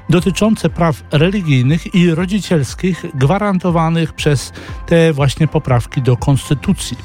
dotyczące 0.09 0.69
praw 0.69 1.03
religijnych 1.11 1.95
i 1.95 2.09
rodzicielskich 2.09 3.05
gwarantowanych 3.13 4.13
przez 4.13 4.53
te 4.85 5.13
właśnie 5.13 5.47
poprawki 5.47 6.01
do 6.01 6.17
Konstytucji. 6.17 6.97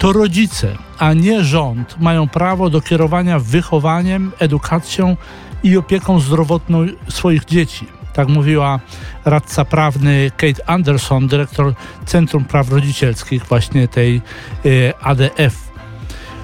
To 0.00 0.12
rodzice, 0.12 0.76
a 0.98 1.12
nie 1.12 1.44
rząd 1.44 2.00
mają 2.00 2.28
prawo 2.28 2.70
do 2.70 2.80
kierowania 2.80 3.38
wychowaniem, 3.38 4.32
edukacją 4.38 5.16
i 5.62 5.76
opieką 5.76 6.20
zdrowotną 6.20 6.86
swoich 7.08 7.44
dzieci. 7.44 7.86
Tak 8.12 8.28
mówiła 8.28 8.80
radca 9.24 9.64
prawny 9.64 10.30
Kate 10.36 10.68
Anderson, 10.68 11.26
dyrektor 11.26 11.74
Centrum 12.06 12.44
Praw 12.44 12.70
Rodzicielskich, 12.70 13.44
właśnie 13.44 13.88
tej 13.88 14.22
y, 14.66 14.92
ADF. 15.00 15.70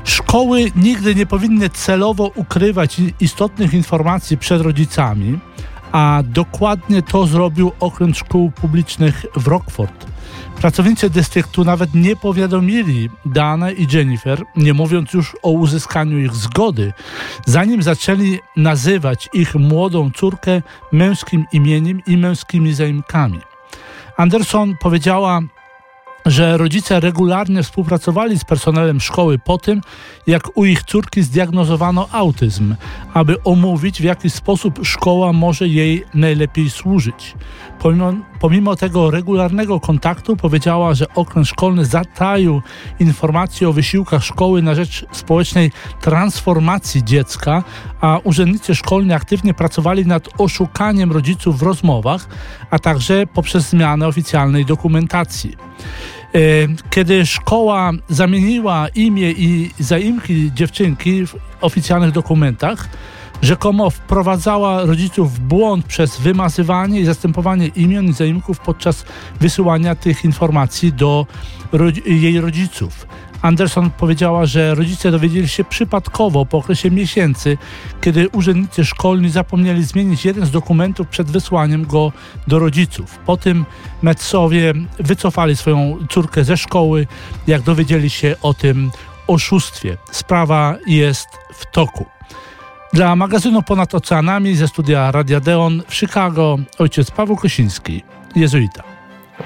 Szkoły 0.05 0.73
nigdy 0.77 1.15
nie 1.15 1.27
powinny 1.27 1.71
celowo 1.71 2.31
ukrywać 2.35 2.97
istotnych 3.21 3.75
informacji 3.75 4.39
przed 4.39 4.63
rodzicami, 4.63 5.39
a 5.97 6.23
dokładnie 6.25 7.03
to 7.03 7.27
zrobił 7.27 7.73
Okręg 7.81 8.17
Szkół 8.17 8.51
Publicznych 8.51 9.27
w 9.37 9.47
Rockford. 9.47 10.07
Pracownicy 10.57 11.11
dystryktu 11.11 11.65
nawet 11.65 11.95
nie 11.95 12.17
powiadomili 12.17 13.11
Dana 13.27 13.71
i 13.71 13.87
Jennifer, 13.93 14.43
nie 14.57 14.75
mówiąc 14.75 15.13
już 15.13 15.37
o 15.43 15.51
uzyskaniu 15.51 16.19
ich 16.19 16.35
zgody, 16.35 16.93
zanim 17.47 17.83
zaczęli 17.83 18.39
nazywać 18.57 19.29
ich 19.33 19.55
młodą 19.55 20.11
córkę 20.11 20.63
męskim 20.93 21.45
imieniem 21.53 22.03
i 22.07 22.17
męskimi 22.17 22.75
zaimkami. 22.75 23.41
Anderson 24.17 24.75
powiedziała, 24.81 25.41
że 26.27 26.57
rodzice 26.57 27.01
regularnie 27.01 27.63
współpracowali 27.63 28.39
z 28.39 28.45
personelem 28.45 29.01
szkoły 29.01 29.39
po 29.39 29.59
tym, 29.59 29.81
jak 30.27 30.57
u 30.57 30.65
ich 30.65 30.83
córki 30.83 31.23
zdiagnozowano 31.23 32.09
autyzm, 32.13 32.75
aby 33.15 33.43
omówić, 33.43 34.01
w 34.01 34.05
jaki 34.05 34.31
sposób 34.31 34.81
szkoła 34.83 35.33
może 35.33 35.69
jej 35.69 36.05
najlepiej 36.15 36.71
służyć. 36.71 37.35
Pomimo, 37.79 38.13
pomimo 38.41 38.77
tego 38.77 39.11
regularnego 39.11 39.81
kontaktu 39.81 40.37
powiedziała, 40.37 40.95
że 40.95 41.15
okręg 41.15 41.47
szkolny 41.47 41.85
zataił 41.85 42.63
informacje 43.01 43.69
o 43.69 43.73
wysiłkach 43.73 44.25
szkoły 44.25 44.63
na 44.63 44.75
rzecz 44.75 45.07
społecznej 45.13 45.73
transformacji 46.01 47.05
dziecka, 47.05 47.65
a 48.01 48.19
urzędnicy 48.25 48.75
szkolni 48.75 49.13
aktywnie 49.13 49.55
pracowali 49.55 50.07
nad 50.07 50.29
oszukaniem 50.39 51.13
rodziców 51.13 51.59
w 51.59 51.63
rozmowach, 51.63 52.29
a 52.71 52.79
także 52.79 53.27
poprzez 53.27 53.69
zmianę 53.69 54.07
oficjalnej 54.07 54.65
dokumentacji. 54.65 55.57
E, 56.37 56.39
kiedy 56.91 57.27
szkoła 57.27 57.91
zamieniła 58.09 58.89
imię 58.89 59.31
i 59.31 59.71
zaimki 59.79 60.53
dziewczynki 60.55 61.27
w 61.27 61.37
oficjalnych 61.61 62.13
dokumentach, 62.13 62.89
rzekomo 63.43 63.91
wprowadzała 63.91 64.85
rodziców 64.85 65.35
w 65.35 65.41
błąd 65.41 65.87
przez 65.87 66.21
wymazywanie 66.21 67.01
i 67.01 67.05
zastępowanie 67.05 67.67
imion 67.67 68.05
i 68.05 68.13
zaimków 68.13 68.61
podczas 68.61 69.05
wysyłania 69.41 69.95
tych 69.95 70.25
informacji 70.25 70.93
do 70.93 71.27
jej 72.07 72.41
rodziców. 72.41 73.07
Anderson 73.43 73.91
powiedziała, 73.91 74.47
że 74.47 74.75
rodzice 74.75 75.11
dowiedzieli 75.11 75.49
się 75.49 75.65
przypadkowo 75.65 76.47
po 76.47 76.59
okresie 76.59 76.91
miesięcy, 76.91 77.59
kiedy 78.01 78.29
urzędnicy 78.29 78.85
szkolni 78.85 79.31
zapomnieli 79.31 79.85
zmienić 79.85 80.25
jeden 80.25 80.47
z 80.47 80.51
dokumentów 80.51 81.09
przed 81.09 81.31
wysłaniem 81.31 81.87
go 81.87 82.13
do 82.47 82.59
rodziców. 82.59 83.19
Po 83.27 83.37
tym 83.37 83.65
Metsowie 84.03 84.75
wycofali 84.99 85.57
swoją 85.57 85.99
córkę 86.11 86.45
ze 86.45 86.57
szkoły, 86.57 87.07
jak 87.47 87.63
dowiedzieli 87.63 88.11
się 88.11 88.37
o 88.43 88.55
tym 88.55 88.91
oszustwie. 89.27 89.97
Sprawa 90.11 90.77
jest 90.87 91.29
w 91.55 91.67
toku. 91.67 92.07
Dla 92.93 93.17
magazynu 93.17 93.63
Ponad 93.63 93.95
Oceanami 93.95 94.57
ze 94.57 94.69
studia 94.69 95.11
Radia 95.11 95.41
Deon 95.41 95.83
w 95.89 95.95
Chicago 95.95 96.59
ojciec 96.79 97.11
Paweł 97.11 97.37
Kosiński, 97.37 98.03
jezuita. 98.37 98.96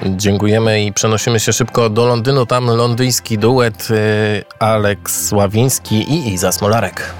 Dziękujemy 0.07 0.85
i 0.85 0.92
przenosimy 0.92 1.40
się 1.40 1.53
szybko 1.53 1.90
do 1.90 2.07
Londynu. 2.07 2.46
Tam 2.46 2.66
londyński 2.66 3.38
duet 3.38 3.88
y, 3.90 4.44
Aleks 4.59 5.29
Sławiński 5.29 5.96
i 5.96 6.33
Iza 6.33 6.53
Smolarek. 6.53 7.14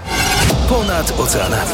Ponad 0.69 1.21
oceanami. 1.21 1.71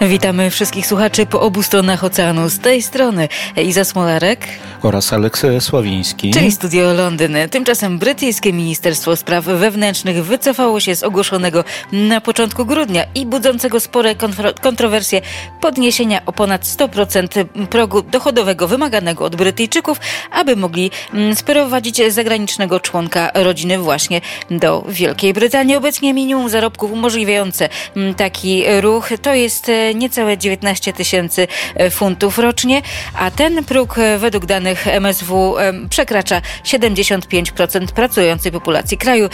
Witamy 0.00 0.50
wszystkich 0.50 0.86
słuchaczy 0.86 1.26
po 1.26 1.40
obu 1.40 1.62
stronach 1.62 2.04
oceanu. 2.04 2.48
Z 2.48 2.58
tej 2.58 2.82
strony 2.82 3.28
Iza 3.64 3.84
Smolarek 3.84 4.40
oraz 4.82 5.12
Aleks 5.12 5.42
Sławiński. 5.60 6.30
Czyli 6.30 6.52
Studio 6.52 6.92
Londyn. 6.92 7.36
Tymczasem 7.50 7.98
brytyjskie 7.98 8.52
Ministerstwo 8.52 9.16
Spraw 9.16 9.44
Wewnętrznych 9.44 10.24
wycofało 10.24 10.80
się 10.80 10.96
z 10.96 11.02
ogłoszonego 11.02 11.64
na 11.92 12.20
początku 12.20 12.66
grudnia 12.66 13.04
i 13.14 13.26
budzącego 13.26 13.80
spore 13.80 14.14
kontrowersje 14.62 15.20
podniesienia 15.60 16.20
o 16.26 16.32
ponad 16.32 16.62
100% 16.62 17.44
progu 17.66 18.02
dochodowego 18.02 18.68
wymaganego 18.68 19.24
od 19.24 19.36
Brytyjczyków, 19.36 20.00
aby 20.30 20.56
mogli 20.56 20.90
mm, 21.14 21.36
sprowadzić 21.36 22.12
zagranicznego 22.12 22.80
członka 22.80 23.30
rodziny 23.34 23.78
właśnie 23.78 24.20
do 24.50 24.84
Wielkiej 24.88 25.32
Brytanii. 25.32 25.76
Obecnie 25.76 26.14
minimum 26.14 26.48
zarobków 26.48 26.92
umożliwiające 26.92 27.68
mm, 27.96 28.14
taki 28.14 28.64
ruch 28.80 29.08
to 29.22 29.34
jest 29.34 29.68
e, 29.68 29.85
niecałe 29.94 30.38
19 30.38 30.92
tysięcy 30.92 31.48
e, 31.74 31.90
funtów 31.90 32.38
rocznie, 32.38 32.82
a 33.14 33.30
ten 33.30 33.64
próg 33.64 33.98
e, 33.98 34.18
według 34.18 34.46
danych 34.46 34.86
MSW 34.86 35.54
przekracza 35.90 36.42
75% 36.64 37.86
pracującej 37.86 38.52
populacji 38.52 38.98
kraju. 38.98 39.28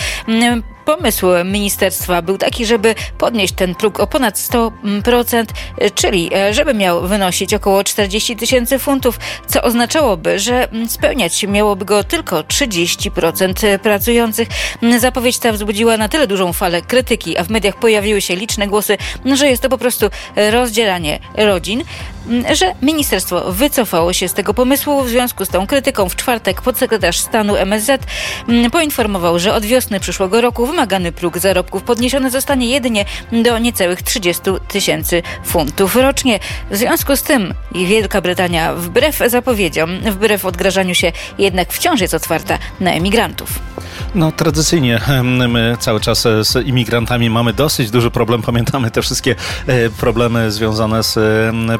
Mm, 0.86 1.02
Pomysł 1.02 1.26
ministerstwa 1.44 2.22
był 2.22 2.38
taki, 2.38 2.66
żeby 2.66 2.94
podnieść 3.18 3.54
ten 3.54 3.74
próg 3.74 4.00
o 4.00 4.06
ponad 4.06 4.34
100%, 4.34 5.44
czyli 5.94 6.30
e, 6.34 6.54
żeby 6.54 6.74
miał 6.74 7.08
wynosić 7.08 7.54
około 7.54 7.84
40 7.84 8.36
tysięcy 8.36 8.78
funtów, 8.78 9.18
co 9.46 9.62
oznaczałoby, 9.62 10.38
że 10.38 10.68
spełniać 10.88 11.42
miałoby 11.44 11.84
go 11.84 12.04
tylko 12.04 12.40
30% 12.40 13.78
pracujących. 13.78 14.48
Zapowiedź 14.98 15.38
ta 15.38 15.52
wzbudziła 15.52 15.96
na 15.96 16.08
tyle 16.08 16.26
dużą 16.26 16.52
falę 16.52 16.82
krytyki, 16.82 17.38
a 17.38 17.44
w 17.44 17.50
mediach 17.50 17.76
pojawiły 17.76 18.20
się 18.20 18.36
liczne 18.36 18.66
głosy, 18.66 18.98
że 19.34 19.48
jest 19.48 19.62
to 19.62 19.68
po 19.68 19.78
prostu 19.78 20.10
rozdzielanie 20.50 21.18
rodzin, 21.36 21.84
że 22.52 22.74
ministerstwo 22.82 23.52
wycofało 23.52 24.12
się 24.12 24.28
z 24.28 24.34
tego 24.34 24.54
pomysłu. 24.54 25.02
W 25.02 25.08
związku 25.08 25.44
z 25.44 25.48
tą 25.48 25.66
krytyką 25.66 26.08
w 26.08 26.16
czwartek 26.16 26.62
podsekretarz 26.62 27.18
stanu 27.18 27.56
MSZ 27.56 28.02
poinformował, 28.72 29.38
że 29.38 29.54
od 29.54 29.64
wiosny 29.64 30.00
przyszłego 30.00 30.40
roku 30.40 30.66
wymagany 30.72 31.12
próg 31.12 31.38
zarobków 31.38 31.82
podniesiony 31.82 32.30
zostanie 32.30 32.66
jedynie 32.66 33.04
do 33.32 33.58
niecałych 33.58 34.02
30 34.02 34.42
tysięcy 34.68 35.22
funtów 35.44 35.96
rocznie. 35.96 36.38
W 36.70 36.76
związku 36.76 37.16
z 37.16 37.22
tym 37.22 37.54
Wielka 37.74 38.20
Brytania 38.20 38.74
wbrew 38.74 39.18
zapowiedziom, 39.26 40.00
wbrew 40.00 40.44
odgrażaniu 40.44 40.94
się 40.94 41.12
jednak 41.38 41.72
wciąż 41.72 42.00
jest 42.00 42.14
otwarta 42.14 42.58
na 42.80 42.92
emigrantów. 42.92 43.58
No 44.14 44.32
tradycyjnie 44.32 45.00
my 45.48 45.76
cały 45.80 46.00
czas 46.00 46.22
z 46.22 46.66
imigrantami 46.66 47.30
mamy 47.30 47.52
dosyć 47.52 47.90
duży 47.90 48.10
problem. 48.10 48.42
Pamiętamy 48.42 48.90
te 48.90 49.02
wszystkie 49.02 49.34
e, 49.66 49.90
problemy 49.90 50.52
związane 50.52 51.02
z 51.02 51.18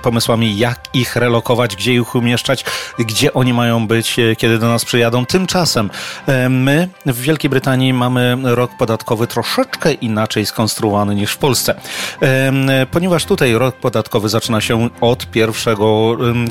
pomysłami, 0.03 0.59
jak 0.59 0.81
ich 0.95 1.17
relokować, 1.17 1.77
gdzie 1.77 1.95
ich 1.95 2.15
umieszczać, 2.15 2.65
gdzie 2.99 3.33
oni 3.33 3.53
mają 3.53 3.87
być, 3.87 4.19
e, 4.19 4.37
kiedy 4.37 4.59
do 4.59 4.69
nas 4.69 4.85
przyjadą. 4.85 5.27
Tymczasem 5.27 5.91
e, 6.27 6.49
my 6.49 6.89
w 7.07 7.21
Wielkiej 7.21 7.51
Brytanii 7.51 7.93
mamy 7.93 8.37
rok 8.43 8.71
podatkowy 8.83 9.27
troszeczkę 9.27 9.93
inaczej 9.93 10.47
skonstruowany 10.47 11.15
niż 11.15 11.33
w 11.33 11.39
Polsce. 11.39 11.75
Ponieważ 12.91 13.25
tutaj 13.25 13.53
rok 13.53 13.77
podatkowy 13.77 14.29
zaczyna 14.29 14.61
się 14.61 14.89
od 15.01 15.37
1 15.37 15.77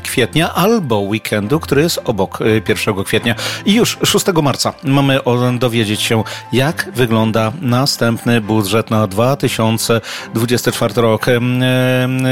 kwietnia 0.04 0.54
albo 0.54 1.00
weekendu, 1.00 1.60
który 1.60 1.82
jest 1.82 2.00
obok 2.06 2.40
1 2.70 3.04
kwietnia. 3.04 3.36
I 3.66 3.74
już 3.74 3.98
6 4.04 4.26
marca 4.44 4.74
mamy 4.84 5.20
dowiedzieć 5.60 6.02
się, 6.02 6.24
jak 6.54 6.90
wygląda 6.96 7.52
następny 7.62 8.42
budżet 8.42 8.90
na 8.90 9.08
2024 9.08 10.94
rok. 10.96 11.26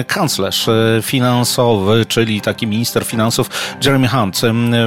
Kanclerz 0.08 0.68
e, 0.68 1.00
finansowy, 1.02 2.06
czyli 2.06 2.42
taki 2.42 2.68
minister 2.68 3.06
finansów 3.06 3.50
Jeremy 3.86 4.08
Hunt 4.08 4.42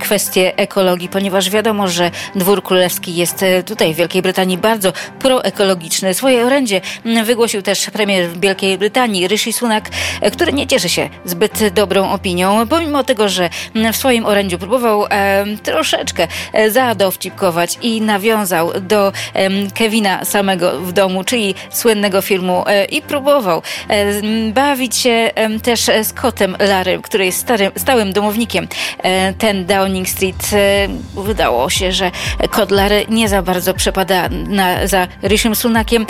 kwestię 0.00 0.56
ekologii, 0.56 1.08
ponieważ 1.08 1.50
wiadomo, 1.50 1.88
że 1.88 2.10
dwór 2.34 2.62
królewski 2.62 3.16
jest 3.16 3.42
e, 3.42 3.62
tutaj 3.62 3.94
w 3.94 3.96
Wielkiej 3.96 4.22
Brytanii 4.22 4.58
bardzo 4.58 4.92
proekologiczny. 5.18 6.14
Swoje 6.14 6.46
orędzie 6.46 6.80
wygłosił 7.24 7.62
też 7.62 7.90
premier 7.90 8.40
Wielkiej 8.40 8.78
Brytanii, 8.78 9.28
Rishi 9.28 9.52
Sunak, 9.52 9.90
e, 10.20 10.30
który 10.30 10.52
nie 10.52 10.66
cieszy 10.66 10.88
się 10.88 11.08
zbyt 11.24 11.68
dobrą 11.68 12.10
opinią, 12.10 12.68
pomimo 12.68 13.04
tego, 13.04 13.28
że 13.28 13.50
w 13.92 13.96
swoim 13.96 14.26
orędziu 14.26 14.58
próbował 14.58 15.04
troszeczkę 15.62 16.28
zadowcipkować 16.70 17.78
i 17.82 18.00
nawiązał 18.00 18.72
do 18.80 19.12
Kevina 19.74 20.24
samego 20.24 20.80
w 20.80 20.92
domu, 20.92 21.24
czyli 21.24 21.54
słynnego 21.70 22.22
filmu 22.22 22.64
e, 22.66 22.84
i 22.84 23.02
próbował 23.02 23.62
bawić 24.52 24.96
się 24.96 25.30
też 25.62 25.80
z 26.02 26.12
kotem 26.12 26.56
Larry, 26.58 27.00
który 27.02 27.24
jest 27.24 27.38
starym, 27.38 27.72
stałym 27.76 28.12
domownikiem 28.12 28.68
e, 28.98 29.32
ten 29.32 29.66
Downing 29.66 30.08
Street. 30.08 30.50
E, 30.52 30.88
wydało 31.22 31.70
się, 31.70 31.92
że 31.92 32.10
kot 32.50 32.70
Larry 32.70 33.06
nie 33.08 33.28
za 33.28 33.42
bardzo 33.42 33.74
przepada 33.74 34.28
na, 34.28 34.86
za 34.86 35.08
Rishim 35.22 35.54
Sunakiem. 35.54 36.06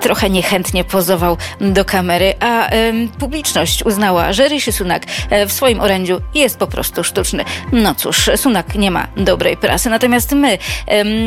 Trochę 0.00 0.30
niechętnie 0.30 0.84
pozował 0.84 1.36
do 1.60 1.84
kamery, 1.84 2.34
a 2.40 2.70
publiczność 3.18 3.84
uznała, 3.84 4.32
że 4.32 4.48
Rishi 4.48 4.72
Sunak 4.72 5.02
w 5.48 5.52
swoim 5.52 5.80
orędziu 5.80 6.20
jest 6.34 6.58
po 6.58 6.66
prostu 6.66 7.04
sztuczny. 7.04 7.44
No 7.72 7.94
cóż, 7.94 8.30
Sunak 8.36 8.74
nie 8.74 8.90
ma 8.90 9.06
dobrej 9.16 9.56
prasy, 9.56 9.90
Natomiast 10.02 10.32
my 10.32 10.58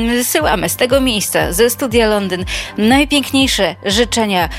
wysyłamy 0.10 0.70
z 0.70 0.76
tego 0.76 1.02
miejsca, 1.02 1.54
ze 1.54 1.70
studia 1.70 2.08
Londyn, 2.08 2.46
najpiękniejsze 2.78 3.76
życzenia 3.86 4.50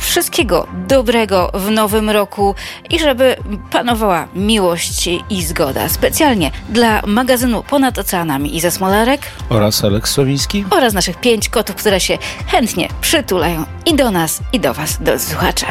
wszystkiego 0.00 0.66
dobrego 0.88 1.50
w 1.54 1.70
nowym 1.70 2.10
roku 2.10 2.54
i 2.90 2.98
żeby 2.98 3.36
panowała 3.70 4.28
miłość 4.34 5.08
i 5.30 5.42
zgoda. 5.42 5.88
Specjalnie 5.88 6.50
dla 6.68 7.02
magazynu 7.06 7.62
Ponad 7.62 7.98
Oceanami 7.98 8.56
Iza 8.56 8.70
Smolarek 8.70 9.20
oraz 9.48 9.84
Aleks 9.84 10.10
Sławiński 10.10 10.64
oraz 10.70 10.94
naszych 10.94 11.20
pięć 11.20 11.48
kotów, 11.48 11.76
które 11.76 12.00
się 12.00 12.18
chętnie 12.46 12.88
przytulają 13.00 13.64
i 13.86 13.94
do 13.94 14.10
nas, 14.10 14.40
i 14.52 14.60
do 14.60 14.74
Was, 14.74 15.02
do 15.02 15.18
słuchaczy. 15.18 15.66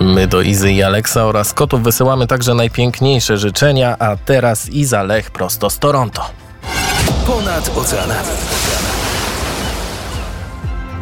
My 0.00 0.26
do 0.26 0.42
Izy 0.42 0.72
i 0.72 0.82
Aleksa 0.82 1.24
oraz 1.24 1.52
kotów 1.52 1.82
wysyłamy 1.82 2.26
także 2.26 2.54
najpiękniejsze 2.54 3.38
życzenia, 3.38 3.96
a 3.98 4.16
teraz 4.16 4.68
Iza 4.68 5.02
Lech 5.02 5.30
prosto 5.30 5.70
z 5.70 5.78
Toronto 5.78 6.47
ponad 7.28 7.76
oceanami. 7.76 8.28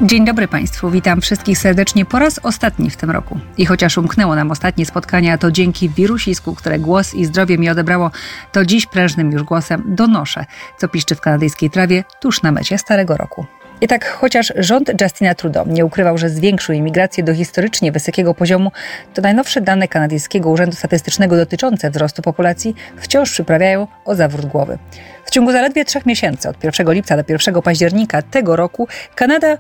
Dzień 0.03 0.25
dobry 0.25 0.49
Państwu, 0.49 0.91
witam 0.91 1.21
wszystkich 1.21 1.59
serdecznie 1.59 2.05
po 2.05 2.19
raz 2.19 2.41
ostatni 2.43 2.91
w 2.91 2.97
tym 2.97 3.11
roku. 3.11 3.39
I 3.59 3.67
chociaż 3.67 3.99
umknęło 3.99 4.35
nam 4.35 4.51
ostatnie 4.51 4.87
spotkania, 4.87 5.39
to 5.39 5.51
dzięki 5.51 5.89
wirusisku, 5.89 6.55
które 6.55 6.79
głos 6.79 7.15
i 7.15 7.25
zdrowie 7.25 7.59
mi 7.59 7.71
odebrało, 7.71 8.11
to 8.53 8.65
dziś 8.65 8.87
prężnym 8.87 9.33
już 9.33 9.43
głosem 9.43 9.83
donoszę, 9.87 10.45
co 10.79 10.89
piszczy 10.89 11.15
w 11.15 11.21
kanadyjskiej 11.21 11.71
trawie 11.71 12.05
tuż 12.21 12.43
na 12.43 12.53
mecie 12.53 12.79
Starego 12.79 13.17
Roku. 13.17 13.47
I 13.81 13.89
tak, 13.89 14.05
chociaż 14.05 14.53
rząd 14.57 15.01
Justina 15.01 15.35
Trudeau 15.35 15.67
nie 15.69 15.85
ukrywał, 15.85 16.19
że 16.19 16.29
zwiększył 16.29 16.75
imigrację 16.75 17.25
do 17.25 17.35
historycznie 17.35 17.93
wysokiego 17.93 18.35
poziomu, 18.35 18.73
to 19.15 19.23
najnowsze 19.23 19.61
dane 19.61 19.89
kanadyjskiego 19.89 20.51
Urzędu 20.51 20.77
Statystycznego 20.77 21.37
dotyczące 21.37 21.91
wzrostu 21.91 22.23
populacji 22.23 22.75
wciąż 22.97 23.31
przyprawiają 23.31 23.87
o 24.05 24.15
zawrót 24.15 24.47
głowy. 24.47 24.79
W 25.25 25.31
ciągu 25.31 25.53
zaledwie 25.53 25.85
trzech 25.85 26.07
miesięcy, 26.07 26.49
od 26.49 26.65
1 26.65 26.93
lipca 26.93 27.17
do 27.17 27.23
1 27.29 27.63
października 27.63 28.23
tego 28.23 28.57
roku, 28.57 28.89
Kanada 29.15 29.57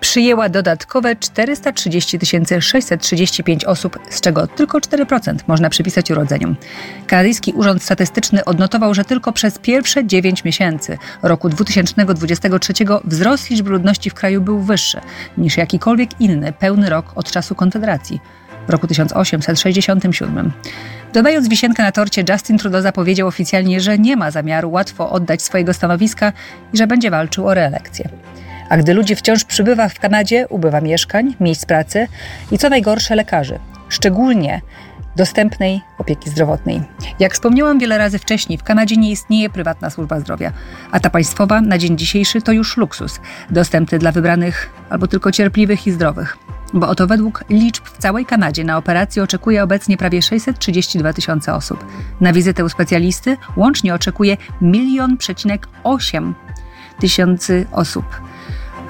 przyjęła 0.00 0.48
dodatkowe 0.48 1.16
430 1.16 2.18
635 2.60 3.64
osób, 3.64 3.98
z 4.10 4.20
czego 4.20 4.46
tylko 4.46 4.78
4% 4.78 5.34
można 5.46 5.70
przypisać 5.70 6.10
urodzeniom. 6.10 6.56
Kanadyjski 7.06 7.52
Urząd 7.52 7.82
Statystyczny 7.82 8.44
odnotował, 8.44 8.94
że 8.94 9.04
tylko 9.04 9.32
przez 9.32 9.58
pierwsze 9.58 10.06
9 10.06 10.44
miesięcy 10.44 10.98
roku 11.22 11.48
2023 11.48 12.72
wzrost 13.04 13.50
liczby 13.50 13.70
ludności 13.70 14.10
w 14.10 14.14
kraju 14.14 14.40
był 14.40 14.60
wyższy 14.60 15.00
niż 15.38 15.56
jakikolwiek 15.56 16.20
inny 16.20 16.52
pełny 16.52 16.90
rok 16.90 17.12
od 17.14 17.30
czasu 17.30 17.54
Konfederacji 17.54 18.20
w 18.66 18.70
roku 18.70 18.86
1867. 18.86 20.52
Dodając 21.12 21.48
wisienkę 21.48 21.82
na 21.82 21.92
torcie, 21.92 22.24
Justin 22.28 22.58
Trudeau 22.58 22.82
zapowiedział 22.82 23.28
oficjalnie, 23.28 23.80
że 23.80 23.98
nie 23.98 24.16
ma 24.16 24.30
zamiaru 24.30 24.70
łatwo 24.70 25.10
oddać 25.10 25.42
swojego 25.42 25.74
stanowiska 25.74 26.32
i 26.72 26.76
że 26.76 26.86
będzie 26.86 27.10
walczył 27.10 27.48
o 27.48 27.54
reelekcję. 27.54 28.08
A 28.74 28.76
gdy 28.76 28.94
ludzi 28.94 29.14
wciąż 29.14 29.44
przybywa 29.44 29.88
w 29.88 30.00
Kanadzie, 30.00 30.46
ubywa 30.48 30.80
mieszkań, 30.80 31.34
miejsc 31.40 31.66
pracy 31.66 32.08
i 32.50 32.58
co 32.58 32.68
najgorsze 32.68 33.14
lekarzy. 33.14 33.58
Szczególnie 33.88 34.60
dostępnej 35.16 35.80
opieki 35.98 36.30
zdrowotnej. 36.30 36.82
Jak 37.18 37.34
wspomniałam 37.34 37.78
wiele 37.78 37.98
razy 37.98 38.18
wcześniej, 38.18 38.58
w 38.58 38.62
Kanadzie 38.62 38.96
nie 38.96 39.10
istnieje 39.10 39.50
prywatna 39.50 39.90
służba 39.90 40.20
zdrowia, 40.20 40.52
a 40.90 41.00
ta 41.00 41.10
państwowa 41.10 41.60
na 41.60 41.78
dzień 41.78 41.98
dzisiejszy 41.98 42.42
to 42.42 42.52
już 42.52 42.76
luksus, 42.76 43.20
dostępny 43.50 43.98
dla 43.98 44.12
wybranych 44.12 44.70
albo 44.90 45.06
tylko 45.06 45.32
cierpliwych 45.32 45.86
i 45.86 45.92
zdrowych. 45.92 46.36
Bo 46.72 46.88
oto 46.88 47.06
według 47.06 47.44
liczb 47.48 47.84
w 47.84 47.98
całej 47.98 48.26
Kanadzie 48.26 48.64
na 48.64 48.76
operację 48.76 49.22
oczekuje 49.22 49.62
obecnie 49.62 49.96
prawie 49.96 50.22
632 50.22 51.12
tysiące 51.12 51.54
osób. 51.54 51.84
Na 52.20 52.32
wizytę 52.32 52.64
u 52.64 52.68
specjalisty 52.68 53.36
łącznie 53.56 53.94
oczekuje 53.94 54.36
1,8 54.62 56.32
tysięcy 57.00 57.66
osób, 57.72 58.04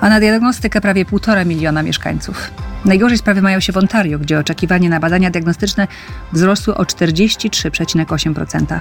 a 0.05 0.09
na 0.09 0.21
diagnostykę 0.21 0.81
prawie 0.81 1.05
1,5 1.05 1.47
miliona 1.47 1.83
mieszkańców. 1.83 2.51
Najgorzej 2.85 3.19
sprawy 3.19 3.43
mają 3.43 3.61
się 3.61 3.73
w 3.73 3.77
Ontario, 3.77 4.19
gdzie 4.19 4.39
oczekiwania 4.39 4.89
na 4.89 5.01
badania 5.01 5.31
diagnostyczne 5.31 5.89
wzrosły 6.33 6.75
o 6.75 6.83
43,8%. 6.83 8.81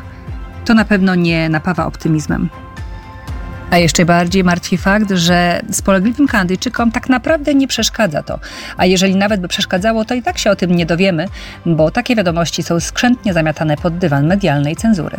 To 0.66 0.74
na 0.74 0.86
pewno 0.86 1.16
nie 1.16 1.50
napawa 1.50 1.86
optymizmem. 1.86 2.50
A 3.72 3.78
jeszcze 3.78 4.06
bardziej 4.06 4.44
martwi 4.44 4.78
fakt, 4.78 5.12
że 5.12 5.62
spolegliwym 5.72 6.28
Kanadyjczykom 6.28 6.92
tak 6.92 7.10
naprawdę 7.10 7.56
nie 7.56 7.68
przeszkadza 7.68 8.24
to. 8.24 8.40
A 8.78 8.86
jeżeli 8.86 9.16
nawet 9.16 9.42
by 9.42 9.48
przeszkadzało, 9.48 10.06
to 10.06 10.14
i 10.14 10.22
tak 10.22 10.38
się 10.38 10.52
o 10.52 10.56
tym 10.56 10.76
nie 10.76 10.86
dowiemy, 10.86 11.28
bo 11.66 11.92
takie 11.92 12.16
wiadomości 12.16 12.64
są 12.64 12.80
skrzętnie 12.80 13.34
zamiatane 13.34 13.78
pod 13.78 13.98
dywan 13.98 14.28
medialnej 14.28 14.76
cenzury. 14.76 15.18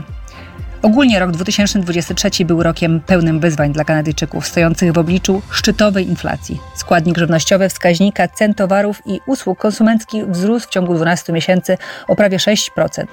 Ogólnie 0.85 1.19
rok 1.19 1.31
2023 1.31 2.45
był 2.45 2.63
rokiem 2.63 3.01
pełnym 3.01 3.41
wyzwań 3.41 3.73
dla 3.73 3.85
Kanadyjczyków, 3.85 4.47
stojących 4.47 4.93
w 4.93 4.99
obliczu 4.99 5.43
szczytowej 5.51 6.09
inflacji. 6.09 6.61
Składnik 6.75 7.19
żywnościowy 7.19 7.69
wskaźnika 7.69 8.29
cen 8.29 8.55
towarów 8.55 9.03
i 9.07 9.21
usług 9.27 9.59
konsumenckich 9.59 10.27
wzrósł 10.27 10.67
w 10.67 10.71
ciągu 10.71 10.95
12 10.95 11.33
miesięcy 11.33 11.79
o 12.09 12.17
prawie 12.17 12.37
6%. 12.37 13.07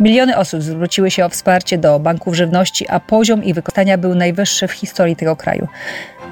Miliony 0.00 0.36
osób 0.36 0.62
zwróciły 0.62 1.10
się 1.10 1.24
o 1.24 1.28
wsparcie 1.28 1.78
do 1.78 1.98
banków 1.98 2.34
żywności, 2.34 2.88
a 2.88 3.00
poziom 3.00 3.44
ich 3.44 3.54
wykorzystania 3.54 3.98
był 3.98 4.14
najwyższy 4.14 4.68
w 4.68 4.72
historii 4.72 5.16
tego 5.16 5.36
kraju. 5.36 5.68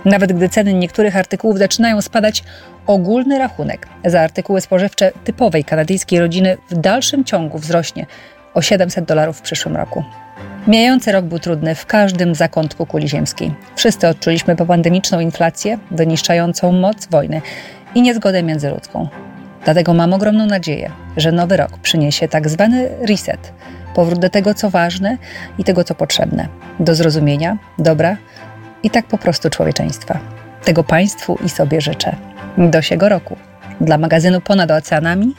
Nawet 0.05 0.33
gdy 0.33 0.49
ceny 0.49 0.75
niektórych 0.75 1.16
artykułów 1.16 1.59
zaczynają 1.59 2.03
spadać, 2.03 2.45
ogólny 2.87 3.38
rachunek 3.38 3.88
za 4.05 4.21
artykuły 4.21 4.61
spożywcze 4.61 5.12
typowej 5.25 5.64
kanadyjskiej 5.64 6.21
rodziny 6.21 6.57
w 6.71 6.75
dalszym 6.75 7.25
ciągu 7.25 7.59
wzrośnie 7.59 8.07
o 8.55 8.62
700 8.62 9.05
dolarów 9.05 9.38
w 9.38 9.43
przyszłym 9.43 9.77
roku. 9.77 10.05
Mijający 10.66 11.12
rok 11.12 11.24
był 11.24 11.38
trudny 11.38 11.74
w 11.74 11.87
każdym 11.87 12.35
zakątku 12.35 12.87
kuli 12.87 13.09
ziemskiej. 13.09 13.55
Wszyscy 13.76 14.09
odczuliśmy 14.09 14.57
popandemiczną 14.57 15.20
inflację, 15.20 15.79
wyniszczającą 15.90 16.72
moc 16.72 17.07
wojny 17.07 17.42
i 17.94 18.03
niezgodę 18.03 18.42
międzyludzką. 18.42 19.09
Dlatego 19.64 19.94
mam 19.94 20.12
ogromną 20.12 20.46
nadzieję, 20.46 20.90
że 21.16 21.33
nowy 21.33 21.57
rok 21.57 21.79
przyniesie 21.79 22.29
tak 22.29 22.48
zwany 22.48 22.88
reset, 23.09 23.53
powrót 23.94 24.18
do 24.18 24.31
tego, 24.31 24.55
co 24.55 24.70
ważne 24.70 25.16
i 25.59 25.64
tego, 25.64 25.85
co 25.85 25.94
potrzebne, 25.94 26.48
do 26.81 26.94
zrozumienia, 26.94 27.59
dobra 27.79 28.16
i 28.83 28.90
tak 28.90 29.07
po 29.07 29.18
prostu 29.18 29.50
człowieczeństwa. 29.50 30.18
Tego 30.64 30.85
Państwu 30.85 31.38
i 31.44 31.48
sobie 31.48 31.81
życzę. 31.81 32.16
Do 32.59 32.83
siego 32.83 33.09
roku. 33.09 33.37
Dla 33.81 33.98
magazynu 33.98 34.40
Ponad 34.40 34.70
Oceanami 34.70 35.35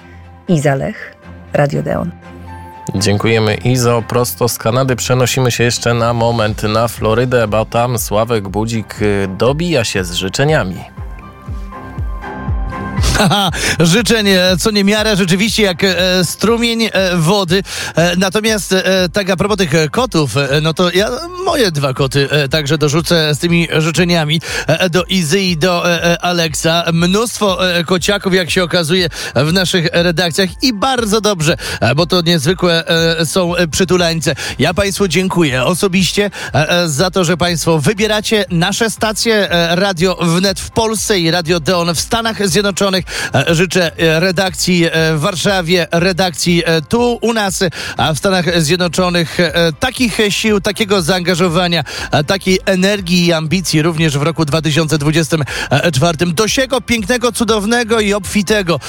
Iza 0.48 0.76
Lech, 0.76 1.16
Radio 1.54 1.84
Deon. 1.84 2.12
Dziękujemy 2.96 3.56
Izo. 3.56 4.04
Prosto 4.08 4.48
z 4.48 4.58
Kanady 4.58 4.96
przenosimy 4.96 5.52
się 5.52 5.64
jeszcze 5.64 5.94
na 5.94 6.14
moment 6.14 6.64
na 6.64 6.88
Florydę, 6.88 7.48
bo 7.48 7.66
tam 7.66 7.98
Sławek 7.98 8.50
Budzik 8.50 9.00
dobija 9.38 9.84
się 9.84 10.04
z 10.04 10.14
życzeniami. 10.14 11.01
Życzenie 13.80 14.42
co 14.60 14.72
niemiara, 14.72 15.16
rzeczywiście 15.16 15.64
jak 15.64 15.84
e, 15.84 16.26
strumień 16.26 16.84
e, 16.84 17.16
wody. 17.16 17.64
E, 17.96 18.16
natomiast 18.16 18.76
tak 19.14 19.30
a 19.30 19.36
propos 19.36 19.58
tych 19.58 19.92
kotów, 19.92 20.36
no 20.62 20.74
to 20.74 20.92
ja 20.92 21.10
moje 21.46 21.72
dwa 21.72 21.94
koty 21.94 22.30
także 22.52 22.78
dorzucę 22.78 23.36
z 23.36 23.40
tymi 23.40 23.68
życzeniami 23.78 24.42
do 24.90 25.04
Izy 25.04 25.40
i 25.40 25.58
do 25.58 25.84
Aleksa. 26.22 26.84
Mnóstwo 26.94 27.60
kociaków, 27.86 28.34
jak 28.34 28.52
się 28.52 28.64
okazuje, 28.64 29.10
w 29.36 29.54
naszych 29.54 29.88
redakcjach 29.94 30.50
i 30.64 30.74
bardzo 30.74 31.22
dobrze, 31.22 31.58
bo 31.96 32.06
to 32.06 32.22
niezwykłe 32.22 32.84
są 33.26 33.54
przytulańce. 33.72 34.36
Ja 34.60 34.74
Państwu 34.74 35.08
dziękuję 35.08 35.64
osobiście 35.64 36.32
za 36.86 37.12
to, 37.12 37.24
że 37.24 37.38
Państwo 37.38 37.80
wybieracie 37.80 38.46
nasze 38.50 38.90
stacje 38.90 39.48
Radio 39.70 40.16
Wnet 40.16 40.60
w 40.60 40.70
Polsce 40.70 41.20
i 41.20 41.32
Radio 41.32 41.60
Deon 41.60 41.96
w 41.96 42.00
Stanach 42.00 42.48
Zjednoczonych. 42.48 43.06
E, 43.34 43.56
Życzę 43.56 43.98
e, 43.98 44.20
redakcji 44.20 44.86
e, 44.86 45.16
w 45.16 45.20
Warszawie, 45.20 45.88
redakcji 45.92 46.64
tu 46.90 47.20
u 47.22 47.34
nas, 47.34 47.64
a 47.98 48.14
w 48.14 48.18
Stanach 48.18 48.62
Zjednoczonych 48.62 49.38
takich 49.80 50.18
sił, 50.30 50.62
takiego 50.62 51.02
zaangażowania, 51.02 51.84
takiej 52.28 52.60
energii 52.66 53.26
i 53.26 53.34
ambicji 53.34 53.82
również 53.82 54.18
w 54.18 54.22
roku 54.22 54.46
2024. 54.46 56.18
Do 56.26 56.48
siego 56.48 56.82
pięknego, 56.82 57.32
cudownego 57.32 58.00
i 58.00 58.14
obfitego 58.14 58.80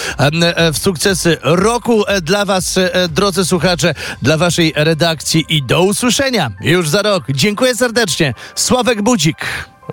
w 0.73 0.79
sukcesy 0.79 1.39
roku 1.43 2.05
dla 2.23 2.45
Was, 2.45 2.79
drodzy 3.09 3.45
słuchacze, 3.45 3.95
dla 4.23 4.37
Waszej 4.37 4.73
redakcji 4.77 5.45
i 5.49 5.63
do 5.63 5.83
usłyszenia 5.83 6.51
już 6.61 6.89
za 6.89 7.03
rok. 7.03 7.25
Dziękuję 7.29 7.75
serdecznie. 7.75 8.35
Sławek 8.55 9.03
Budzik. 9.03 9.37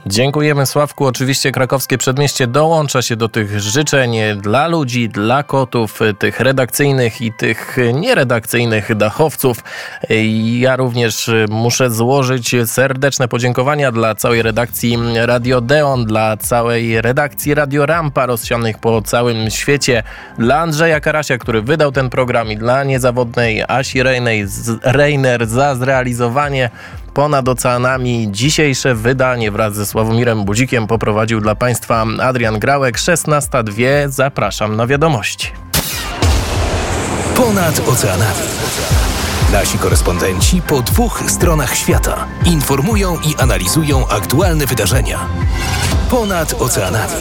Dziękujemy 0.06 0.66
Sławku. 0.66 1.06
Oczywiście 1.06 1.52
krakowskie 1.52 1.98
przedmieście 1.98 2.48
dołącza 2.48 3.02
się 3.02 3.16
do 3.16 3.30
tych 3.30 3.60
życzeń 3.60 4.18
dla 4.38 4.68
ludzi, 4.68 5.10
dla 5.10 5.44
kotów, 5.44 6.00
tych 6.20 6.40
redakcyjnych 6.40 7.22
i 7.22 7.34
tych 7.34 7.78
nieredakcyjnych 7.94 8.96
dachowców. 8.96 9.64
Ja 10.44 10.76
również 10.76 11.30
muszę 11.50 11.90
złożyć 11.90 12.56
serdeczne 12.66 13.28
podziękowania 13.28 13.92
dla 13.92 14.16
całej 14.16 14.42
redakcji 14.42 14.98
Radio 15.16 15.62
Deon, 15.62 16.06
dla 16.06 16.38
całej 16.38 17.02
redakcji 17.02 17.54
Radio 17.54 17.86
Rampa 17.86 18.26
rozsianych 18.26 18.78
po 18.78 19.02
całym 19.02 19.52
świecie, 19.52 20.04
dla 20.38 20.60
Andrzeja 20.60 21.00
Karasia, 21.00 21.38
który 21.38 21.62
wydał 21.62 21.92
ten 21.92 22.10
program 22.10 22.52
i 22.52 22.58
dla 22.58 22.84
niezawodnej 22.84 23.64
Asi 23.68 24.04
Rejnej, 24.04 24.46
Reiner 24.84 25.48
za 25.48 25.76
zrealizowanie 25.76 26.70
ponad 27.10 27.50
oceanami. 27.50 28.28
Dzisiejsze 28.32 28.96
wydanie 28.96 29.52
wraz 29.52 29.76
ze 29.76 29.86
Sławomirem 29.86 30.46
Budzikiem 30.46 30.88
poprowadził 30.88 31.42
dla 31.42 31.56
Państwa 31.56 32.06
Adrian 32.22 32.60
Grałek. 32.60 32.98
16.02. 32.98 34.10
Zapraszam 34.10 34.76
na 34.76 34.88
wiadomości. 34.88 35.52
Ponad 37.36 37.82
oceanami. 37.88 38.48
Nasi 39.52 39.78
korespondenci 39.78 40.62
po 40.62 40.82
dwóch 40.82 41.24
stronach 41.28 41.76
świata 41.76 42.26
informują 42.46 43.16
i 43.16 43.36
analizują 43.42 44.08
aktualne 44.08 44.66
wydarzenia. 44.66 45.20
Ponad 46.10 46.54
oceanami. 46.62 47.14